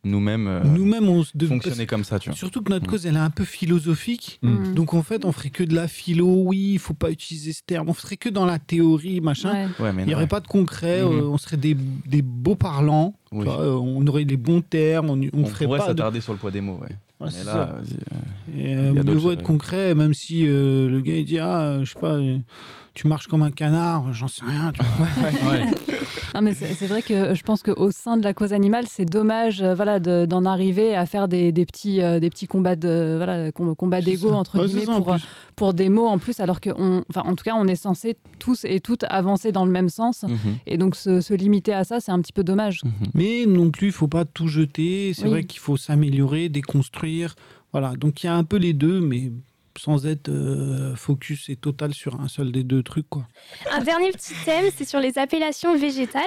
nous-mêmes 0.08 0.48
euh, 0.48 0.64
nous-mêmes 0.64 1.08
on 1.10 1.24
fonctionner 1.24 1.86
comme 1.86 2.04
ça. 2.04 2.20
Tu 2.20 2.30
vois. 2.30 2.38
Surtout 2.38 2.62
que 2.62 2.72
notre 2.72 2.86
mm. 2.86 2.90
cause, 2.90 3.06
elle 3.06 3.16
est 3.16 3.20
un 3.20 3.30
peu 3.30 3.46
philosophique. 3.46 4.40
Mm. 4.42 4.74
Donc, 4.74 4.94
en 4.94 5.04
fait, 5.04 5.26
on 5.26 5.32
ferait 5.32 5.50
que 5.50 5.64
de 5.64 5.76
la 5.76 5.88
philo. 5.88 6.28
Oui, 6.28 6.72
il 6.74 6.80
faut 6.80 6.94
pas 6.94 7.12
utiliser 7.12 7.54
ce 7.54 7.62
terme. 7.66 7.90
On 7.90 7.94
ferait 7.94 8.18
que 8.18 8.30
dans 8.30 8.46
la 8.46 8.60
théorie, 8.60 9.22
machin. 9.22 9.70
il 9.80 10.06
n'y 10.06 10.16
aurait 10.16 10.28
pas 10.28 10.40
de 10.40 10.48
concret. 10.48 11.02
Euh, 11.02 11.28
on 11.28 11.38
serait 11.38 11.58
des, 11.58 11.76
des 11.76 12.22
beaux 12.22 12.56
parlants. 12.56 13.14
on 13.32 14.08
aurait 14.08 14.24
les 14.24 14.38
bons 14.38 14.62
termes. 14.62 15.10
On, 15.10 15.22
on, 15.34 15.46
ferait 15.46 15.66
pourrait 15.66 15.80
s'attarder 15.80 16.22
sur 16.22 16.34
le 16.34 16.40
poids 16.40 16.52
des 16.52 16.62
mots. 16.62 16.80
Ouais, 17.20 17.32
ça. 17.32 17.78
Et, 18.56 18.76
euh, 18.76 18.94
mieux 18.94 19.32
être 19.34 19.44
concret, 19.44 19.96
même 19.96 20.14
si 20.14 20.46
euh, 20.46 20.88
le 20.88 21.02
gars 21.02 21.16
il 21.16 21.26
dit 21.26 21.40
ah, 21.40 21.80
je 21.84 21.92
sais 21.92 22.00
pas, 22.00 22.20
tu 22.98 23.08
marches 23.08 23.28
comme 23.28 23.44
un 23.44 23.52
canard, 23.52 24.12
j'en 24.12 24.28
sais 24.28 24.44
rien. 24.44 24.74
mais 26.42 26.56
c'est 26.56 26.88
vrai 26.88 27.04
que 27.04 27.36
je 27.36 27.44
pense 27.44 27.62
qu'au 27.62 27.92
sein 27.92 28.18
de 28.18 28.24
la 28.24 28.34
cause 28.34 28.54
animale, 28.54 28.86
c'est 28.90 29.06
dommage 29.06 29.62
euh, 29.62 29.76
voilà, 29.76 30.00
d'en 30.00 30.46
arriver 30.46 30.96
à 30.96 31.06
faire 31.06 31.28
des, 31.28 31.52
des 31.52 31.68
petits, 31.68 32.02
euh, 32.02 32.20
des 32.20 32.32
petits 32.32 32.48
combats 32.48 32.76
de 32.76 33.14
voilà, 33.18 33.52
combats 33.52 34.02
d'ego 34.02 34.32
entre 34.32 34.66
guillemets 34.66 34.86
pour, 34.86 35.16
pour 35.56 35.74
des 35.76 35.90
mots 35.90 36.08
en 36.08 36.18
plus, 36.18 36.40
alors 36.40 36.58
enfin, 36.66 37.22
en 37.24 37.36
tout 37.36 37.44
cas, 37.44 37.54
on 37.56 37.68
est 37.68 37.76
censé 37.76 38.18
tous 38.40 38.66
et 38.66 38.80
toutes 38.80 39.04
avancer 39.04 39.52
dans 39.52 39.66
le 39.66 39.72
même 39.72 39.90
sens. 39.90 40.24
Mhm. 40.24 40.58
Et 40.66 40.80
donc 40.80 40.96
se, 40.96 41.34
limiter 41.36 41.74
à 41.74 41.84
ça, 41.84 42.00
c'est 42.00 42.12
un 42.12 42.20
petit 42.20 42.34
peu 42.34 42.44
dommage. 42.44 42.82
Mhm. 42.84 42.92
Mais 43.14 43.46
non 43.46 43.70
plus, 43.70 43.88
il 43.88 43.94
faut 43.94 44.08
pas 44.08 44.26
tout 44.26 44.48
jeter. 44.48 45.14
C'est 45.14 45.28
vrai 45.28 45.44
qu'il 45.44 45.60
faut 45.60 45.78
s'améliorer, 45.78 46.50
déconstruire. 46.50 47.36
Voilà, 47.74 47.94
donc 47.96 48.24
il 48.24 48.26
y 48.26 48.30
a 48.30 48.36
un 48.36 48.44
peu 48.44 48.58
les 48.58 48.74
deux, 48.74 49.02
mais 49.02 49.32
sans 49.78 50.06
être 50.06 50.30
euh, 50.30 50.96
focus 50.96 51.50
et 51.50 51.56
total 51.56 51.94
sur 51.94 52.20
un 52.20 52.28
seul 52.28 52.52
des 52.52 52.64
deux 52.64 52.84
trucs. 52.84 53.10
Quoi. 53.10 53.28
Un 53.72 53.82
dernier 53.82 54.12
petit 54.12 54.34
thème, 54.46 54.66
c'est 54.76 54.86
sur 54.86 55.00
les 55.00 55.18
appellations 55.18 55.78
végétales. 55.78 56.24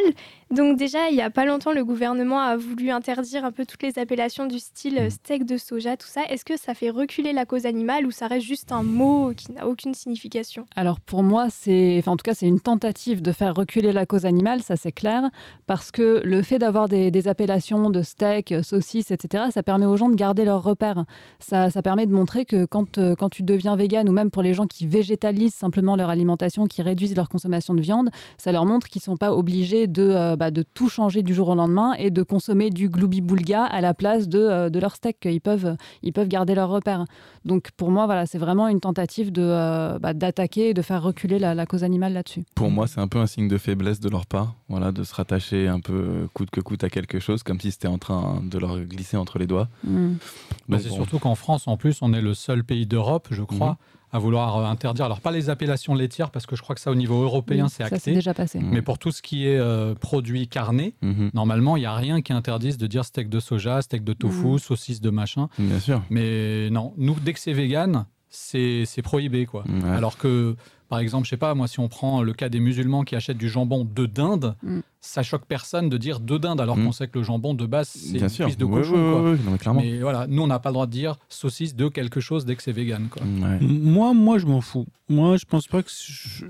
Donc 0.51 0.77
déjà, 0.77 1.11
il 1.11 1.15
n'y 1.15 1.23
a 1.23 1.31
pas 1.31 1.45
longtemps, 1.45 1.73
le 1.73 1.85
gouvernement 1.85 2.41
a 2.41 2.57
voulu 2.57 2.91
interdire 2.91 3.45
un 3.45 3.53
peu 3.53 3.65
toutes 3.65 3.85
les 3.85 4.01
appellations 4.01 4.47
du 4.47 4.59
style 4.59 4.99
euh, 4.99 5.09
steak 5.09 5.47
de 5.47 5.57
soja, 5.57 5.97
tout 5.97 6.09
ça. 6.09 6.23
Est-ce 6.29 6.45
que 6.45 6.57
ça 6.57 6.75
fait 6.75 6.91
reculer 6.91 7.33
la 7.33 7.47
cause 7.47 7.67
animale 7.67 8.05
ou 8.05 8.11
ça 8.11 8.27
reste 8.27 8.47
juste 8.47 8.73
un 8.73 8.83
mot 8.83 9.33
qui 9.37 9.53
n'a 9.53 9.69
aucune 9.69 9.95
signification? 9.95 10.67
Alors 10.75 10.99
pour 10.99 11.23
moi, 11.23 11.47
c'est, 11.51 11.99
enfin, 12.01 12.11
en 12.11 12.17
tout 12.17 12.25
cas, 12.25 12.35
c'est 12.35 12.49
une 12.49 12.59
tentative 12.59 13.23
de 13.23 13.31
faire 13.31 13.55
reculer 13.55 13.93
la 13.93 14.07
cause 14.07 14.27
animale, 14.27 14.61
ça 14.61 14.75
c'est 14.75 14.91
clair, 14.91 15.31
parce 15.69 15.93
que 15.93 16.21
le 16.25 16.43
fait 16.43 16.59
d'avoir 16.59 16.89
des, 16.89 17.29
appellations 17.29 17.89
de 17.89 18.03
steak, 18.03 18.53
saucisses, 18.65 19.13
etc., 19.13 19.45
ça 19.53 19.63
permet 19.63 19.87
aux 19.87 19.97
gens 19.97 20.09
de 20.09 20.17
garder 20.17 20.45
leurs 20.45 20.65
repères. 20.65 21.05
Ça, 21.39 21.71
ça 21.71 21.81
permet 21.81 22.07
de 22.07 22.13
montrer 22.13 22.45
que 22.45 22.65
quand, 22.65 22.99
euh, 22.99 23.15
quand 23.15 23.29
tu 23.29 23.45
deviens 23.45 23.77
vegan, 23.77 24.09
ou 24.09 24.13
même 24.13 24.33
pour 24.33 24.43
les 24.43 24.55
gens 24.55 24.67
qui 24.67 24.87
végétalisent 24.87 25.55
simplement 25.55 25.95
leur 25.95 26.09
alimentation, 26.09 26.67
qui 26.67 26.83
réduisent 26.83 27.15
leur 27.15 27.29
consommation 27.29 27.75
de 27.75 27.81
viande, 27.81 28.11
ça 28.37 28.51
leur 28.51 28.67
montre 28.67 28.89
qu'ils 28.89 29.01
ne 29.01 29.05
sont 29.05 29.17
pas 29.17 29.33
obligés 29.33 29.87
de, 29.87 30.03
euh, 30.03 30.37
bah, 30.41 30.51
de 30.51 30.63
tout 30.63 30.89
changer 30.89 31.23
du 31.23 31.35
jour 31.35 31.51
au 31.51 31.55
lendemain 31.55 31.93
et 31.99 32.11
de 32.11 32.23
consommer 32.23 32.71
du 32.71 32.89
gloubi-boulga 32.89 33.63
à 33.63 33.83
la 33.83 33.93
place 33.93 34.27
de, 34.27 34.39
euh, 34.39 34.71
de 34.71 34.79
leur 34.79 34.97
steak. 34.97 35.19
Ils 35.27 35.43
peuvent, 35.43 35.77
ils 36.03 36.15
peuvent 36.15 36.29
garder 36.29 36.55
leurs 36.55 36.71
repères. 36.71 37.05
Donc 37.45 37.71
pour 37.77 37.91
moi, 37.91 38.07
voilà, 38.07 38.25
c'est 38.25 38.39
vraiment 38.39 38.67
une 38.67 38.81
tentative 38.81 39.33
de, 39.33 39.99
bah, 39.99 40.15
d'attaquer 40.15 40.71
et 40.71 40.75
de 40.75 40.81
faire 40.81 41.03
reculer 41.03 41.39
la, 41.39 41.67
cause 41.67 41.85
animale 41.85 42.15
là-dessus. 42.15 42.45
Pour 42.55 42.71
moi, 42.71 42.87
c'est 42.87 43.01
un 43.01 43.09
peu 43.09 43.19
un 43.19 43.27
signe 43.27 43.49
de 43.49 43.59
faiblesse 43.59 44.01
de 44.01 44.09
leur 44.09 44.25
part, 44.25 44.55
voilà, 44.71 44.93
de 44.93 45.05
se 45.05 45.15
rattacher 45.15 45.69
un 45.69 45.81
peu 45.81 46.27
coûte 46.33 46.49
que 46.51 46.63
coûte 46.63 46.85
à 46.85 46.89
quelque 46.89 47.21
chose, 47.21 47.43
comme 47.43 47.61
si 47.61 47.71
c'était 47.71 47.89
en 47.89 47.99
train 47.99 48.43
de 48.43 48.59
leur 48.59 48.81
glisser 48.81 49.19
entre 49.19 49.39
les 49.39 49.47
doigts. 49.47 49.69
Mm. 49.85 50.15
Bah, 50.71 50.79
c'est 50.81 50.89
surtout 50.89 51.19
qu'en 51.19 51.35
France, 51.35 51.69
en 51.69 51.77
plus, 51.77 51.99
on 52.01 52.15
est 52.15 52.23
le 52.23 52.33
seul 52.33 52.65
pays 52.65 52.87
d'Europe, 52.87 53.29
je 53.31 53.43
crois, 53.43 53.73
mhm. 53.73 53.77
À 54.13 54.19
vouloir 54.19 54.57
euh, 54.57 54.65
interdire. 54.65 55.05
Alors, 55.05 55.21
pas 55.21 55.31
les 55.31 55.51
appellations 55.51 55.95
laitières, 55.95 56.31
parce 56.31 56.47
que 56.47 56.57
je 56.57 56.63
crois 56.63 56.75
que 56.75 56.81
ça, 56.81 56.91
au 56.91 56.95
niveau 56.95 57.23
européen, 57.23 57.69
c'est 57.69 57.85
acté. 57.85 57.99
Ça, 57.99 58.11
déjà 58.11 58.35
passé. 58.35 58.61
Mais 58.61 58.83
pour 58.83 58.99
tout 58.99 59.13
ce 59.13 59.23
qui 59.23 59.47
est 59.47 59.59
euh, 59.59 59.95
produit 59.95 60.49
carné, 60.49 60.95
mhm. 61.03 61.31
normalement, 61.35 61.77
il 61.77 61.81
n'y 61.81 61.87
a 61.87 61.95
rien 61.95 62.21
qui 62.23 62.33
interdise 62.33 62.79
de 62.79 62.87
dire 62.87 63.05
steak 63.05 63.29
de 63.29 63.41
soja, 63.41 63.83
steak 63.83 64.05
de 64.05 64.13
tofu, 64.13 64.47
mhm. 64.47 64.59
saucisse 64.59 65.01
de 65.01 65.11
machin. 65.11 65.49
Bien 65.59 65.79
sûr. 65.79 66.03
Mais 66.11 66.71
non, 66.71 66.93
nous, 66.97 67.17
dès 67.21 67.33
que 67.33 67.41
c'est 67.41 67.53
vegan, 67.53 68.07
c'est 68.29 69.03
prohibé, 69.03 69.47
quoi. 69.47 69.65
Alors 69.85 70.17
que 70.17 70.57
par 70.91 70.99
exemple, 70.99 71.25
je 71.25 71.31
sais 71.31 71.37
pas, 71.37 71.55
moi, 71.55 71.69
si 71.69 71.79
on 71.79 71.87
prend 71.87 72.21
le 72.21 72.33
cas 72.33 72.49
des 72.49 72.59
musulmans 72.59 73.05
qui 73.05 73.15
achètent 73.15 73.39
du 73.39 73.49
jambon 73.49 73.85
de 73.85 74.07
dinde, 74.07 74.57
mm. 74.65 74.81
ça 75.01 75.23
choque 75.23 75.47
personne 75.47 75.89
de 75.89 75.97
dire 75.97 76.19
de 76.19 76.37
dinde, 76.37 76.61
alors 76.61 76.77
mm. 76.77 76.85
qu'on 76.85 76.93
sait 76.93 77.07
que 77.07 77.19
le 77.21 77.25
jambon 77.25 77.55
de 77.55 77.65
base, 77.65 77.89
c'est 77.89 78.19
une 78.19 78.29
cuisse 78.29 78.59
de 78.59 78.65
cochon. 78.65 79.39
mais, 79.75 80.01
voilà, 80.01 80.27
nous, 80.27 80.43
on 80.43 80.49
n'a 80.49 80.59
pas 80.59 80.71
le 80.71 80.75
droit 80.75 80.87
de 80.87 80.91
dire 80.91 81.17
saucisse 81.29 81.77
de 81.77 81.89
quelque 81.89 82.19
chose 82.19 82.45
dès 82.45 82.57
que 82.57 82.63
c'est 82.65 82.73
vegan. 82.73 83.09
Quoi. 83.09 83.23
Moi, 83.25 84.15
moi, 84.15 84.39
je 84.39 84.47
m'en 84.47 84.61
fous. 84.61 84.87
Moi, 85.09 85.37
je 85.37 85.45
pense 85.45 85.69
pas 85.69 85.81
que 85.85 85.91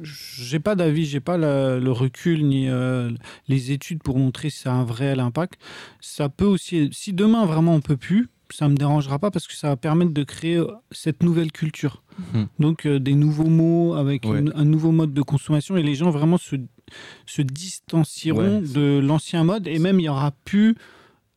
j'ai 0.02 0.59
pas 0.59 0.75
d'avis, 0.75 1.04
j'ai 1.04 1.20
pas 1.20 1.37
le 1.37 1.92
recul 1.92 2.47
ni 2.47 2.66
euh, 2.70 3.11
les 3.47 3.73
études 3.73 4.02
pour 4.02 4.18
montrer 4.18 4.49
si 4.49 4.61
ça 4.61 4.73
a 4.73 4.76
un 4.76 4.87
réel 4.87 5.20
impact. 5.20 5.61
Ça 6.00 6.30
peut 6.30 6.47
aussi, 6.47 6.88
si 6.92 7.12
demain 7.12 7.44
vraiment 7.44 7.75
on 7.75 7.82
peut 7.82 7.99
plus, 7.99 8.30
ça 8.52 8.69
me 8.69 8.75
dérangera 8.75 9.19
pas 9.19 9.30
parce 9.30 9.47
que 9.47 9.54
ça 9.54 9.69
va 9.69 9.76
permettre 9.76 10.12
de 10.12 10.23
créer 10.23 10.57
euh, 10.57 10.69
cette 10.90 11.23
nouvelle 11.23 11.52
culture. 11.52 12.02
Hmm. 12.35 12.45
Donc 12.59 12.87
euh, 12.87 12.99
des 12.99 13.14
nouveaux 13.14 13.49
mots 13.49 13.95
avec 13.95 14.26
un 14.26 14.64
nouveau 14.64 14.92
mode 14.92 15.14
de 15.14 15.23
consommation 15.23 15.76
et 15.76 15.83
les 15.83 15.95
gens 15.95 16.11
vraiment 16.11 16.38
se, 16.38 16.57
se 17.26 17.42
distancieront 17.42 18.61
de 18.61 18.99
l'ancien 18.99 19.45
mode 19.45 19.66
et 19.66 19.78
même 19.78 20.00
il 20.00 20.04
y 20.04 20.09
aura 20.09 20.33
plus 20.45 20.76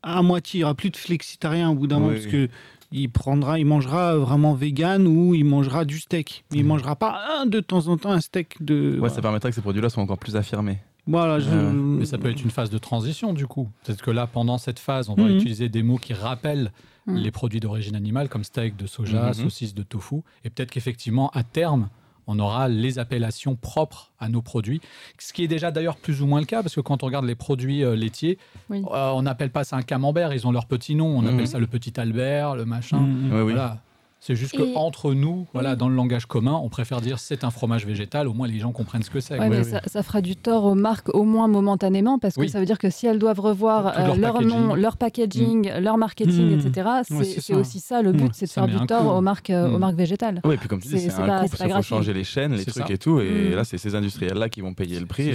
à 0.01 0.21
moitié, 0.21 0.59
il 0.59 0.61
y 0.61 0.63
aura 0.63 0.75
plus 0.75 0.89
de 0.89 0.97
flexitarien 0.97 1.69
au 1.69 1.75
bout 1.75 1.87
d'un 1.87 1.99
moment 1.99 2.13
parce 2.13 2.27
que 2.27 2.49
il 2.91 3.09
prendra, 3.09 3.57
il 3.57 3.65
mangera 3.65 4.15
vraiment 4.17 4.53
vegan 4.53 5.07
ou 5.07 5.33
il 5.33 5.45
mangera 5.45 5.83
du 5.83 5.99
steak. 5.99 6.45
Il 6.51 6.59
ne 6.59 6.63
hmm. 6.63 6.67
mangera 6.67 6.95
pas 6.95 7.43
de 7.47 7.59
temps 7.59 7.87
en 7.87 7.97
temps 7.97 8.11
un 8.11 8.21
steak 8.21 8.63
de. 8.63 8.99
Ouais, 8.99 9.09
ça 9.09 9.21
permettra 9.21 9.49
que 9.49 9.55
ces 9.55 9.61
produits-là 9.61 9.89
soient 9.89 10.03
encore 10.03 10.19
plus 10.19 10.35
affirmés. 10.35 10.77
Voilà, 11.05 11.39
Mais 11.73 12.05
ça 12.05 12.17
peut 12.17 12.29
être 12.29 12.41
une 12.41 12.51
phase 12.51 12.69
de 12.69 12.77
transition 12.77 13.33
du 13.33 13.45
coup. 13.47 13.69
Peut-être 13.83 14.01
que 14.01 14.11
là, 14.11 14.25
pendant 14.27 14.57
cette 14.57 14.79
phase, 14.79 15.09
on 15.09 15.15
va 15.15 15.23
hmm. 15.23 15.35
utiliser 15.35 15.69
des 15.69 15.83
mots 15.83 15.97
qui 15.97 16.13
rappellent 16.13 16.71
Mm. 17.05 17.15
les 17.15 17.31
produits 17.31 17.59
d'origine 17.59 17.95
animale 17.95 18.29
comme 18.29 18.43
steak 18.43 18.77
de 18.77 18.87
soja, 18.87 19.31
mm-hmm. 19.31 19.33
saucisse 19.33 19.73
de 19.73 19.83
tofu. 19.83 20.21
Et 20.45 20.49
peut-être 20.49 20.71
qu'effectivement, 20.71 21.29
à 21.31 21.43
terme, 21.43 21.89
on 22.27 22.39
aura 22.39 22.69
les 22.69 22.99
appellations 22.99 23.55
propres 23.57 24.13
à 24.19 24.29
nos 24.29 24.41
produits, 24.41 24.79
ce 25.19 25.33
qui 25.33 25.43
est 25.43 25.49
déjà 25.49 25.71
d'ailleurs 25.71 25.97
plus 25.97 26.21
ou 26.21 26.27
moins 26.27 26.39
le 26.39 26.45
cas, 26.45 26.63
parce 26.63 26.75
que 26.75 26.79
quand 26.79 27.03
on 27.03 27.05
regarde 27.05 27.25
les 27.25 27.35
produits 27.35 27.83
euh, 27.83 27.97
laitiers, 27.97 28.37
euh, 28.71 28.79
on 28.85 29.23
n'appelle 29.23 29.49
pas 29.49 29.65
ça 29.65 29.75
un 29.75 29.81
camembert, 29.81 30.33
ils 30.33 30.47
ont 30.47 30.51
leur 30.53 30.65
petit 30.65 30.95
nom, 30.95 31.17
on 31.17 31.25
appelle 31.25 31.47
ça 31.47 31.59
le 31.59 31.67
petit 31.67 31.99
Albert, 31.99 32.55
le 32.55 32.63
machin. 32.63 33.05
Voilà. 33.29 33.81
C'est 34.25 34.37
juste 34.37 34.55
qu'entre 34.55 35.13
nous, 35.13 35.47
voilà, 35.51 35.75
dans 35.75 35.89
le 35.89 35.95
langage 35.95 36.27
commun, 36.27 36.57
on 36.63 36.69
préfère 36.69 37.01
dire 37.01 37.19
c'est 37.19 37.43
un 37.43 37.51
fromage 37.51 37.85
végétal, 37.85 38.29
au 38.29 38.33
moins 38.33 38.47
les 38.47 38.57
gens 38.57 38.71
comprennent 38.71 39.03
ce 39.03 39.09
que 39.09 39.19
c'est. 39.19 39.37
ça, 39.85 40.01
fera 40.01 40.21
du 40.21 40.37
tort 40.37 40.63
aux 40.63 40.75
marques 40.75 41.13
au 41.13 41.23
moins 41.23 41.49
momentanément, 41.49 42.19
parce 42.19 42.35
que 42.35 42.47
ça 42.47 42.61
veut 42.61 42.65
dire 42.65 42.77
que 42.77 42.89
si 42.89 43.05
elles 43.05 43.19
doivent 43.19 43.41
revoir 43.41 43.87
euh, 43.87 44.15
leur, 44.15 44.41
nom, 44.41 44.75
leur 44.75 44.95
packaging, 44.95 45.69
mm. 45.69 45.79
leur 45.79 45.97
marketing, 45.97 46.55
mm. 46.55 46.67
etc., 46.67 46.89
c'est 47.37 47.53
aussi 47.53 47.81
ça 47.81 48.01
le 48.01 48.13
but, 48.13 48.29
c'est 48.33 48.45
de 48.45 48.51
faire 48.51 48.67
du 48.67 48.77
tort 48.85 49.13
aux 49.13 49.19
marques, 49.19 49.49
euh, 49.49 49.67
aux 49.67 49.75
mm. 49.75 49.79
marques 49.79 49.97
végétales. 49.97 50.41
Oui, 50.45 50.55
et 50.55 50.57
puis 50.57 50.69
comme 50.69 50.79
tu 50.79 50.87
dis, 50.87 50.99
c'est 50.99 51.11
un 51.11 51.41
coût, 51.41 51.49
parce 51.49 51.61
qu'il 51.61 51.73
faut 51.73 51.81
changer 51.81 52.13
les 52.13 52.23
chaînes, 52.23 52.53
les 52.53 52.63
trucs 52.63 52.89
et 52.91 52.97
tout, 52.97 53.19
et 53.19 53.49
là, 53.49 53.65
c'est 53.65 53.77
ces 53.77 53.93
industriels-là 53.93 54.47
qui 54.47 54.61
vont 54.61 54.73
payer 54.73 55.01
le 55.01 55.05
prix. 55.05 55.31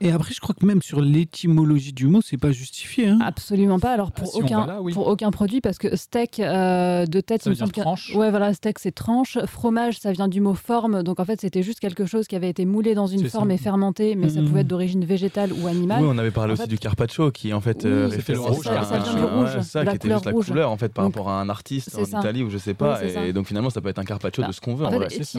Et 0.00 0.12
après, 0.12 0.32
je 0.32 0.40
crois 0.40 0.54
que 0.54 0.64
même 0.64 0.80
sur 0.80 1.00
l'étymologie 1.00 1.92
du 1.92 2.06
mot, 2.06 2.20
c'est 2.22 2.36
pas 2.36 2.52
justifié. 2.52 3.08
Hein. 3.08 3.18
Absolument 3.24 3.80
pas. 3.80 3.92
Alors 3.92 4.12
pour, 4.12 4.30
ah, 4.34 4.38
aucun, 4.38 4.92
pour 4.92 5.08
aucun 5.08 5.30
produit, 5.32 5.60
parce 5.60 5.78
que 5.78 5.96
steak 5.96 6.38
euh, 6.38 7.04
de 7.06 7.20
tête, 7.20 7.42
il 7.46 7.50
me 7.50 7.54
semble 7.54 7.72
Ouais, 8.14 8.30
voilà, 8.30 8.52
steak 8.52 8.78
c'est 8.78 8.92
tranche. 8.92 9.38
Fromage, 9.46 9.98
ça 9.98 10.12
vient 10.12 10.28
du 10.28 10.40
mot 10.40 10.54
forme. 10.54 11.02
Donc 11.02 11.20
en 11.20 11.24
fait, 11.24 11.40
c'était 11.40 11.62
juste 11.62 11.80
quelque 11.80 12.06
chose 12.06 12.26
qui 12.26 12.36
avait 12.36 12.50
été 12.50 12.64
moulé 12.64 12.94
dans 12.94 13.06
une 13.06 13.28
forme 13.28 13.50
et 13.50 13.58
fermenté, 13.58 14.16
mais 14.16 14.28
ça 14.28 14.42
pouvait 14.42 14.60
être 14.60 14.68
d'origine 14.68 15.04
végétale 15.04 15.52
ou 15.52 15.66
animale. 15.66 16.02
Oui, 16.02 16.08
on 16.10 16.18
avait 16.18 16.30
parlé 16.30 16.52
aussi 16.52 16.68
du 16.68 16.78
carpaccio 16.78 17.30
qui 17.30 17.52
en 17.52 17.60
fait 17.60 17.84
euh, 17.84 18.10
le 18.28 18.38
rouge. 18.38 18.64
Ça, 18.64 18.82
ça 18.84 18.98
vient 18.98 19.14
du 19.14 19.24
rouge. 19.24 19.60
ça, 19.60 19.84
qui 19.84 19.96
était 19.96 20.10
juste 20.10 20.24
la 20.24 20.32
couleur 20.32 20.70
en 20.70 20.76
fait 20.76 20.92
par 20.92 21.04
rapport 21.04 21.28
à 21.28 21.40
un 21.40 21.48
artiste 21.48 21.96
en 21.96 22.04
Italie 22.04 22.42
ou 22.42 22.50
je 22.50 22.58
sais 22.58 22.74
pas. 22.74 23.00
et 23.04 23.32
donc 23.32 23.46
finalement, 23.46 23.70
ça 23.70 23.80
peut 23.80 23.88
être 23.88 23.98
un 23.98 24.04
carpaccio 24.04 24.42
de 24.42 24.48
bah, 24.48 24.52
ce 24.52 24.60
qu'on 24.60 24.74
veut. 24.74 24.86
En 24.86 24.92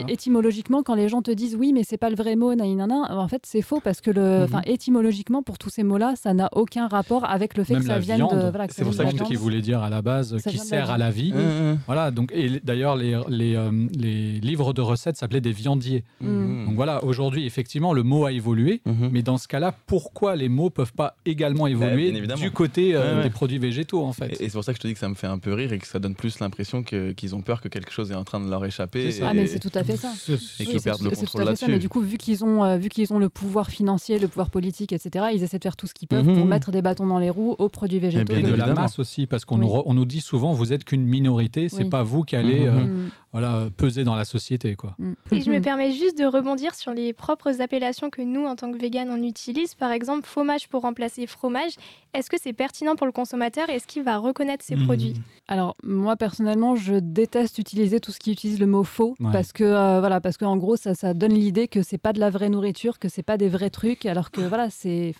étymologiquement, 0.08 0.82
quand 0.82 0.94
les 0.94 1.08
gens 1.08 1.22
te 1.22 1.30
disent 1.30 1.56
oui, 1.56 1.72
mais 1.72 1.82
c'est 1.84 1.96
pas 1.96 2.10
le 2.10 2.16
vrai 2.16 2.36
mot, 2.36 2.52
en 2.54 3.28
fait, 3.28 3.42
c'est 3.46 3.62
faux 3.62 3.80
parce 3.80 4.00
que 4.00 4.10
le, 4.10 4.46
mmh. 4.46 4.62
étymologiquement, 4.66 5.42
pour 5.42 5.58
tous 5.58 5.70
ces 5.70 5.82
mots-là, 5.82 6.14
ça 6.16 6.34
n'a 6.34 6.48
aucun 6.52 6.88
rapport 6.88 7.24
avec 7.24 7.56
le 7.56 7.64
fait 7.64 7.76
que 7.76 7.84
ça 7.84 7.98
vienne 7.98 8.20
de. 8.20 8.52
C'est 8.70 8.84
pour 8.84 8.94
ça 8.94 9.04
qu'il 9.04 9.38
voulait 9.38 9.62
dire 9.62 9.82
à 9.82 9.90
la 9.90 10.02
base 10.02 10.36
qui 10.46 10.58
sert 10.58 10.90
à 10.90 10.98
la 10.98 11.10
vie. 11.10 11.32
Mmh, 11.32 11.78
voilà. 11.86 12.10
Donc 12.10 12.30
et 12.32 12.60
d'ailleurs 12.64 12.96
les 12.96 13.14
les, 13.28 13.54
euh, 13.56 13.70
les 13.96 14.40
livres 14.40 14.72
de 14.72 14.80
recettes 14.80 15.16
s'appelaient 15.16 15.40
des 15.40 15.52
viandiers. 15.52 16.04
Mm. 16.20 16.66
Donc 16.66 16.74
voilà, 16.74 17.04
aujourd'hui, 17.04 17.46
effectivement, 17.46 17.92
le 17.92 18.02
mot 18.02 18.24
a 18.24 18.32
évolué, 18.32 18.80
mm-hmm. 18.86 19.10
mais 19.10 19.22
dans 19.22 19.38
ce 19.38 19.48
cas-là, 19.48 19.74
pourquoi 19.86 20.36
les 20.36 20.48
mots 20.48 20.70
peuvent 20.70 20.92
pas 20.92 21.16
également 21.26 21.66
évoluer 21.66 22.12
du 22.12 22.50
côté 22.50 22.94
euh, 22.94 23.22
des 23.22 23.30
produits 23.30 23.58
végétaux, 23.58 24.02
en 24.02 24.12
fait? 24.12 24.40
Et, 24.40 24.48
c'est 24.48 24.52
pour 24.52 24.64
ça 24.64 24.72
que 24.72 24.78
je 24.78 24.82
te 24.82 24.86
dis 24.86 24.94
que 24.94 24.98
ça 24.98 25.08
me 25.08 25.14
fait 25.14 25.26
un 25.26 25.38
peu 25.38 25.52
rire 25.52 25.72
et 25.72 25.78
que 25.78 25.86
ça 25.86 25.98
donne 25.98 26.14
plus 26.14 26.40
l'impression 26.40 26.82
qu'ils 26.82 27.34
ont 27.34 27.42
peur 27.42 27.60
que 27.60 27.68
quelque 27.68 27.92
chose 27.92 28.10
est 28.10 28.14
en 28.14 28.24
train 28.24 28.40
de 28.40 28.48
leur 28.48 28.64
échapper. 28.64 29.10
Ah, 29.22 29.34
mais 29.34 29.46
c'est 29.46 29.58
tout 29.58 29.72
à 29.74 29.84
fait 29.84 29.96
ça. 29.96 30.12
Et 30.60 30.66
qu'ils 30.66 30.80
perdent 30.80 31.02
le 31.02 31.10
contrôle 31.10 31.44
là-dessus. 31.44 31.66
Mais 31.68 31.78
du 31.78 31.88
coup, 31.88 32.00
vu 32.00 32.18
qu'ils 32.18 32.44
ont, 32.44 32.64
euh, 32.64 32.76
vu 32.76 32.88
qu'ils 32.88 33.12
ont 33.12 33.18
le 33.18 33.28
pouvoir 33.28 33.70
financier, 33.70 34.18
le 34.18 34.28
pouvoir 34.28 34.50
politique, 34.50 34.92
etc., 34.92 35.26
ils 35.34 35.42
essaient 35.42 35.58
de 35.58 35.62
faire 35.62 35.76
tout 35.76 35.86
ce 35.86 35.94
qu'ils 35.94 36.08
peuvent 36.08 36.24
pour 36.24 36.34
mm-hmm. 36.34 36.48
mettre 36.48 36.70
des 36.70 36.82
bâtons 36.82 37.06
dans 37.06 37.18
les 37.18 37.30
roues 37.30 37.54
aux 37.58 37.68
produits 37.68 37.98
végétaux. 37.98 38.34
Et, 38.34 38.42
de 38.42 38.54
la 38.54 38.74
masse 38.74 38.98
aussi, 38.98 39.26
parce 39.26 39.44
qu'on 39.44 39.58
nous, 39.58 39.70
on 39.86 39.94
nous 39.94 40.04
dit 40.04 40.20
souvent, 40.20 40.52
vous 40.52 40.72
êtes 40.72 40.84
qu'une 40.84 41.04
minorité, 41.04 41.68
c'est 41.68 41.84
pas 41.84 42.02
vous 42.02 42.22
qui 42.22 42.36
allez 42.36 42.53
mm-hmm 42.60 43.08
voilà, 43.34 43.66
peser 43.76 44.04
dans 44.04 44.14
la 44.14 44.24
société. 44.24 44.76
Quoi. 44.76 44.94
Mm. 44.96 45.12
Et 45.32 45.40
je 45.40 45.50
me 45.50 45.60
permets 45.60 45.90
juste 45.90 46.16
de 46.16 46.24
rebondir 46.24 46.72
sur 46.72 46.94
les 46.94 47.12
propres 47.12 47.60
appellations 47.60 48.08
que 48.08 48.22
nous, 48.22 48.44
en 48.44 48.54
tant 48.54 48.70
que 48.70 48.78
vegan, 48.78 49.10
on 49.10 49.20
utilise. 49.24 49.74
Par 49.74 49.90
exemple, 49.90 50.24
fromage 50.24 50.68
pour 50.68 50.82
remplacer 50.82 51.26
fromage. 51.26 51.72
Est-ce 52.14 52.30
que 52.30 52.36
c'est 52.40 52.52
pertinent 52.52 52.94
pour 52.94 53.06
le 53.06 53.12
consommateur 53.12 53.68
Est-ce 53.70 53.88
qu'il 53.88 54.04
va 54.04 54.18
reconnaître 54.18 54.64
ces 54.64 54.76
mm. 54.76 54.84
produits? 54.84 55.14
Alors, 55.48 55.76
moi, 55.82 56.16
personnellement, 56.16 56.76
je 56.76 56.94
déteste 56.94 57.58
utiliser 57.58 57.98
tout 57.98 58.12
ce 58.12 58.20
qui 58.20 58.30
utilise 58.30 58.60
le 58.60 58.66
mot 58.66 58.84
faux 58.84 59.16
parce 59.32 59.52
que, 59.52 59.64
euh, 59.64 59.98
voilà, 59.98 60.20
parce 60.20 60.36
qu'en 60.36 60.56
gros, 60.56 60.76
ça, 60.76 60.94
ça 60.94 61.12
donne 61.12 61.34
l'idée 61.34 61.66
que 61.66 61.82
c'est 61.82 61.98
pas 61.98 62.12
de 62.12 62.20
la 62.20 62.30
vraie 62.30 62.50
nourriture, 62.50 63.00
que 63.00 63.08
c'est 63.08 63.24
pas 63.24 63.36
des 63.36 63.48
vrais 63.48 63.70
trucs, 63.70 64.06
alors 64.06 64.30
que 64.30 64.42
voilà, 64.42 64.68
c'est 64.70 65.12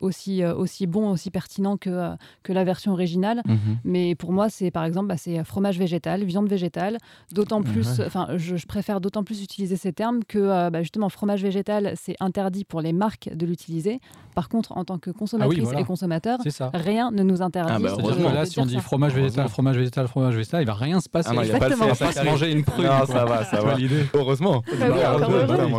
aussi, 0.00 0.44
euh, 0.44 0.54
aussi 0.54 0.86
bon, 0.86 1.10
aussi 1.10 1.32
pertinent 1.32 1.76
que, 1.76 1.90
euh, 1.90 2.14
que 2.44 2.52
la 2.52 2.62
version 2.62 2.92
originale. 2.92 3.42
Mm-hmm. 3.44 3.76
Mais 3.82 4.14
pour 4.14 4.30
moi, 4.30 4.48
c'est 4.50 4.70
par 4.70 4.84
exemple, 4.84 5.08
bah, 5.08 5.16
c'est 5.16 5.42
fromage 5.42 5.80
végétal, 5.80 6.22
viande 6.22 6.48
végétale, 6.48 6.98
d'autant 7.32 7.55
plus, 7.62 8.00
enfin, 8.00 8.28
je, 8.36 8.66
préfère 8.66 9.00
d'autant 9.00 9.24
plus 9.24 9.42
utiliser 9.42 9.76
ces 9.76 9.92
termes 9.92 10.24
que 10.24 10.38
euh, 10.38 10.70
bah, 10.70 10.82
justement 10.82 11.08
fromage 11.08 11.42
végétal, 11.42 11.94
c'est 11.96 12.16
interdit 12.20 12.64
pour 12.64 12.80
les 12.80 12.92
marques 12.92 13.30
de 13.32 13.46
l'utiliser. 13.46 14.00
Par 14.34 14.48
contre, 14.48 14.76
en 14.76 14.84
tant 14.84 14.98
que 14.98 15.10
consommatrice 15.10 15.68
ah 15.74 15.80
et 15.80 15.84
consommateur, 15.84 16.38
rien 16.74 17.10
ne 17.10 17.22
nous 17.22 17.42
interdit. 17.42 17.72
Ah 17.74 17.78
bah, 17.78 18.32
là, 18.32 18.46
si 18.46 18.58
on 18.58 18.66
dit 18.66 18.78
fromage 18.78 19.14
végétal, 19.14 19.48
fromage 19.48 19.76
végétal, 19.76 20.08
fromage 20.08 20.34
végétal, 20.34 20.62
il 20.62 20.66
va 20.66 20.74
rien 20.74 21.00
se 21.00 21.08
passer. 21.08 21.30
Ah 21.32 21.44
il 21.44 21.52
va 21.52 21.58
pas, 21.58 22.12
se 22.12 22.24
manger 22.24 22.52
une 22.52 22.64
prune. 22.64 22.86
Non, 22.86 23.06
ça 23.06 23.24
va, 23.24 23.44
ça 23.44 23.60
va. 23.60 23.76
Heureusement. 24.14 24.62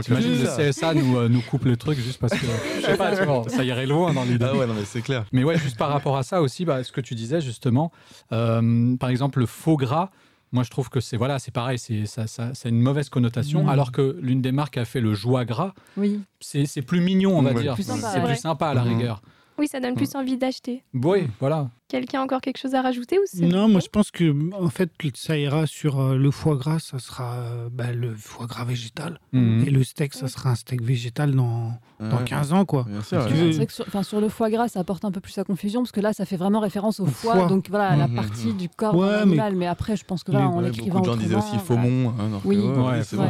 Imagine 0.07 0.43
le 0.43 0.69
CSA 0.69 0.93
nous, 0.93 1.17
euh, 1.17 1.29
nous 1.29 1.41
coupe 1.41 1.65
le 1.65 1.77
truc 1.77 1.99
juste 1.99 2.19
parce 2.19 2.33
que 2.33 2.45
je 2.81 2.85
sais 2.85 2.97
pas, 2.97 3.13
ça 3.47 3.63
irait 3.63 3.85
loin 3.85 4.13
dans 4.13 4.23
l'idée. 4.23 4.45
Ah 4.49 4.55
ouais, 4.55 4.67
non 4.67 4.73
mais 4.73 4.85
c'est 4.85 5.01
clair. 5.01 5.25
Mais 5.31 5.43
ouais, 5.43 5.57
juste 5.57 5.77
par 5.77 5.89
rapport 5.89 6.17
à 6.17 6.23
ça 6.23 6.41
aussi, 6.41 6.65
bah, 6.65 6.83
ce 6.83 6.91
que 6.91 7.01
tu 7.01 7.15
disais 7.15 7.41
justement, 7.41 7.91
euh, 8.31 8.95
par 8.97 9.09
exemple 9.09 9.39
le 9.39 9.45
faux 9.45 9.77
gras 9.77 10.09
Moi, 10.51 10.63
je 10.63 10.69
trouve 10.69 10.89
que 10.89 10.99
c'est 10.99 11.17
voilà, 11.17 11.39
c'est 11.39 11.51
pareil, 11.51 11.77
c'est 11.77 12.05
ça, 12.05 12.25
ça, 12.27 12.51
une 12.65 12.79
mauvaise 12.79 13.09
connotation. 13.09 13.65
Mmh. 13.65 13.69
Alors 13.69 13.91
que 13.91 14.17
l'une 14.21 14.41
des 14.41 14.51
marques 14.51 14.77
a 14.77 14.85
fait 14.85 15.01
le 15.01 15.13
joie 15.13 15.43
gras, 15.43 15.73
oui. 15.97 16.21
c'est 16.39 16.81
plus 16.81 17.01
mignon, 17.01 17.37
on 17.37 17.41
va 17.41 17.53
dire. 17.53 17.75
C'est 17.77 18.23
plus 18.23 18.35
sympa 18.37 18.67
à 18.67 18.73
la 18.73 18.83
mmh. 18.83 19.17
Oui, 19.57 19.67
ça 19.67 19.79
donne 19.79 19.95
plus 19.95 20.15
envie 20.15 20.37
d'acheter. 20.37 20.83
Oui, 20.93 21.27
voilà. 21.39 21.69
Quelqu'un 21.87 22.19
a 22.19 22.23
encore 22.23 22.41
quelque 22.41 22.57
chose 22.57 22.75
à 22.75 22.81
rajouter 22.81 23.17
ou 23.17 23.45
Non, 23.45 23.69
moi 23.69 23.79
je 23.79 23.87
pense 23.87 24.11
que 24.11 24.53
en 24.53 24.69
fait 24.69 24.91
ça 25.15 25.37
ira 25.37 25.65
sur 25.65 26.01
euh, 26.01 26.17
le 26.17 26.31
foie 26.31 26.57
gras, 26.57 26.79
ça 26.79 26.99
sera 26.99 27.35
euh, 27.35 27.69
bah, 27.71 27.93
le 27.93 28.13
foie 28.13 28.45
gras 28.45 28.65
végétal 28.65 29.21
mhm. 29.31 29.63
et 29.65 29.69
le 29.69 29.85
steak, 29.85 30.13
ça 30.13 30.27
sera 30.27 30.49
un 30.49 30.55
steak 30.55 30.81
végétal 30.81 31.31
dans, 31.31 31.71
dans 32.01 32.23
15 32.25 32.51
ans 32.51 32.65
quoi. 32.65 32.85
sur, 33.03 34.03
sur, 34.03 34.19
le 34.19 34.27
foie 34.27 34.49
gras, 34.49 34.67
ça 34.67 34.81
apporte 34.81 35.05
un 35.05 35.11
peu 35.11 35.21
plus 35.21 35.37
à 35.37 35.45
confusion 35.45 35.81
parce 35.81 35.93
que 35.93 36.01
là 36.01 36.11
ça 36.11 36.25
fait 36.25 36.35
vraiment 36.35 36.59
référence 36.59 36.99
au, 36.99 37.05
foie, 37.05 37.47
donc 37.47 37.69
voilà 37.69 37.95
la 37.95 38.09
partie 38.09 38.53
du 38.53 38.67
corps 38.67 39.01
animal. 39.01 39.55
Mais... 39.55 39.67
après 39.67 39.95
je 39.95 40.03
pense 40.03 40.25
que 40.25 40.33
là 40.33 40.49
en 40.49 40.59
l'écrivant 40.59 40.99
beaucoup 40.99 41.07
de 41.07 41.11
gens 41.13 41.17
disaient 41.17 41.35
aussi 41.35 41.57
faumon. 41.59 42.13
Hein, 42.19 42.41
oui, 42.43 42.61
c'est 43.03 43.15
bon, 43.15 43.29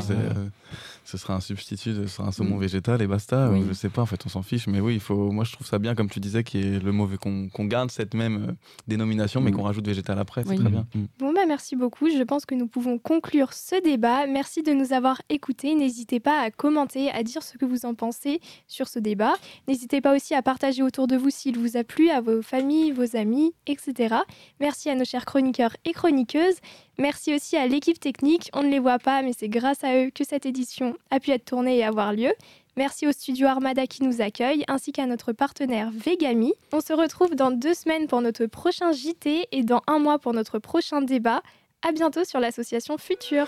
ce 1.08 1.17
sera 1.17 1.36
un 1.36 1.39
substitut, 1.39 1.93
ce 1.93 2.08
sera 2.08 2.28
un 2.28 2.32
saumon 2.34 2.58
mm. 2.58 2.60
végétal 2.60 3.02
et 3.02 3.08
basta. 3.08 3.50
Je 3.65 3.72
sais 3.72 3.88
pas, 3.88 4.02
en 4.02 4.06
fait, 4.06 4.22
on 4.26 4.30
s'en 4.30 4.41
fiche. 4.41 4.67
Mais 4.67 4.82
oui, 4.82 4.96
il 4.96 5.00
faut. 5.00 5.32
Moi, 5.32 5.46
je 5.46 5.54
trouve 5.54 5.65
ça 5.65 5.80
bien, 5.80 5.96
comme 5.96 6.10
tu 6.10 6.20
disais, 6.20 6.39
est 6.41 6.84
le 6.84 6.91
mauvais 6.91 7.15
qu'on 7.17 7.65
garde 7.65 7.91
cette 7.91 8.13
même 8.13 8.50
euh, 8.50 8.54
dénomination, 8.88 9.39
mais 9.39 9.52
mm. 9.52 9.56
qu'on 9.56 9.63
rajoute 9.63 9.88
végétal 9.88 10.20
après. 10.20 10.43
C'est 10.46 10.56
très 10.56 10.70
bien. 10.70 10.86
Mm. 10.93 11.06
Bon, 11.20 11.32
bah, 11.32 11.46
merci 11.48 11.78
beaucoup. 11.78 12.10
Je 12.10 12.22
pense 12.24 12.46
que 12.46 12.56
nous 12.56 12.67
pouvons 12.67 13.00
conclure 13.00 13.54
ce 13.54 13.82
débat. 13.82 14.28
Merci 14.28 14.63
de 14.63 14.74
nous 14.74 14.91
avoir 14.91 15.22
écoutés. 15.30 15.76
N'hésitez 15.76 16.20
pas 16.20 16.41
à 16.41 16.52
commenter, 16.52 17.10
à 17.12 17.24
dire 17.24 17.41
ce 17.41 17.58
que 17.58 17.63
vous 17.63 17.86
en 17.86 17.93
pensez 17.93 18.41
sur 18.67 18.89
ce 18.89 19.00
débat. 19.00 19.36
N'hésitez 19.70 20.02
pas 20.02 20.13
aussi 20.13 20.36
à 20.36 20.41
partager 20.41 20.84
autour 20.84 21.08
de 21.08 21.15
vous 21.15 21.30
s'il 21.30 21.58
vous 21.58 21.78
a 21.78 21.86
plu, 21.86 22.10
à 22.10 22.20
vos 22.20 22.41
familles, 22.41 22.91
vos 22.91 23.15
amis, 23.15 23.54
etc. 23.65 24.13
Merci 24.60 24.89
à 24.89 24.96
nos 24.96 25.06
chers 25.06 25.24
chroniqueurs 25.24 25.78
et 25.86 25.93
chroniqueuses. 25.93 26.58
Merci 27.00 27.36
aussi 27.36 27.58
à 27.58 27.68
l'équipe 27.68 28.00
technique. 28.00 28.50
On 28.54 28.64
ne 28.64 28.70
les 28.70 28.80
voit 28.80 29.00
pas, 29.00 29.22
mais 29.22 29.34
c'est 29.38 29.50
grâce 29.50 29.84
à 29.84 29.96
eux 29.98 30.10
que 30.14 30.24
cette 30.24 30.46
édition 30.46 30.98
a 31.12 31.20
pu 31.20 31.32
être 31.32 31.46
tournée 31.46 31.78
et 31.78 31.84
avoir 31.84 32.14
lieu. 32.14 32.34
Merci 32.76 33.08
au 33.08 33.12
studio 33.12 33.48
Armada 33.48 33.88
qui 33.88 34.04
nous 34.04 34.22
accueille, 34.22 34.64
ainsi 34.68 34.92
qu'à 34.92 35.06
notre 35.06 35.32
partenaire 35.32 35.90
Vegami. 35.92 36.54
On 36.72 36.82
se 36.82 36.94
retrouve 36.94 37.36
dans 37.36 37.50
deux 37.50 37.74
semaines 37.74 38.08
pour 38.08 38.22
notre 38.22 38.46
prochain 38.46 38.92
JT 38.92 39.48
et 39.52 39.64
dans 39.64 39.82
un 39.88 40.00
mois 40.00 40.20
pour 40.20 40.34
notre 40.34 40.60
prochain 40.60 41.02
débat. 41.02 41.42
À 41.88 41.92
bientôt 41.92 42.24
sur 42.24 42.40
l'association 42.40 42.98
Future. 42.98 43.48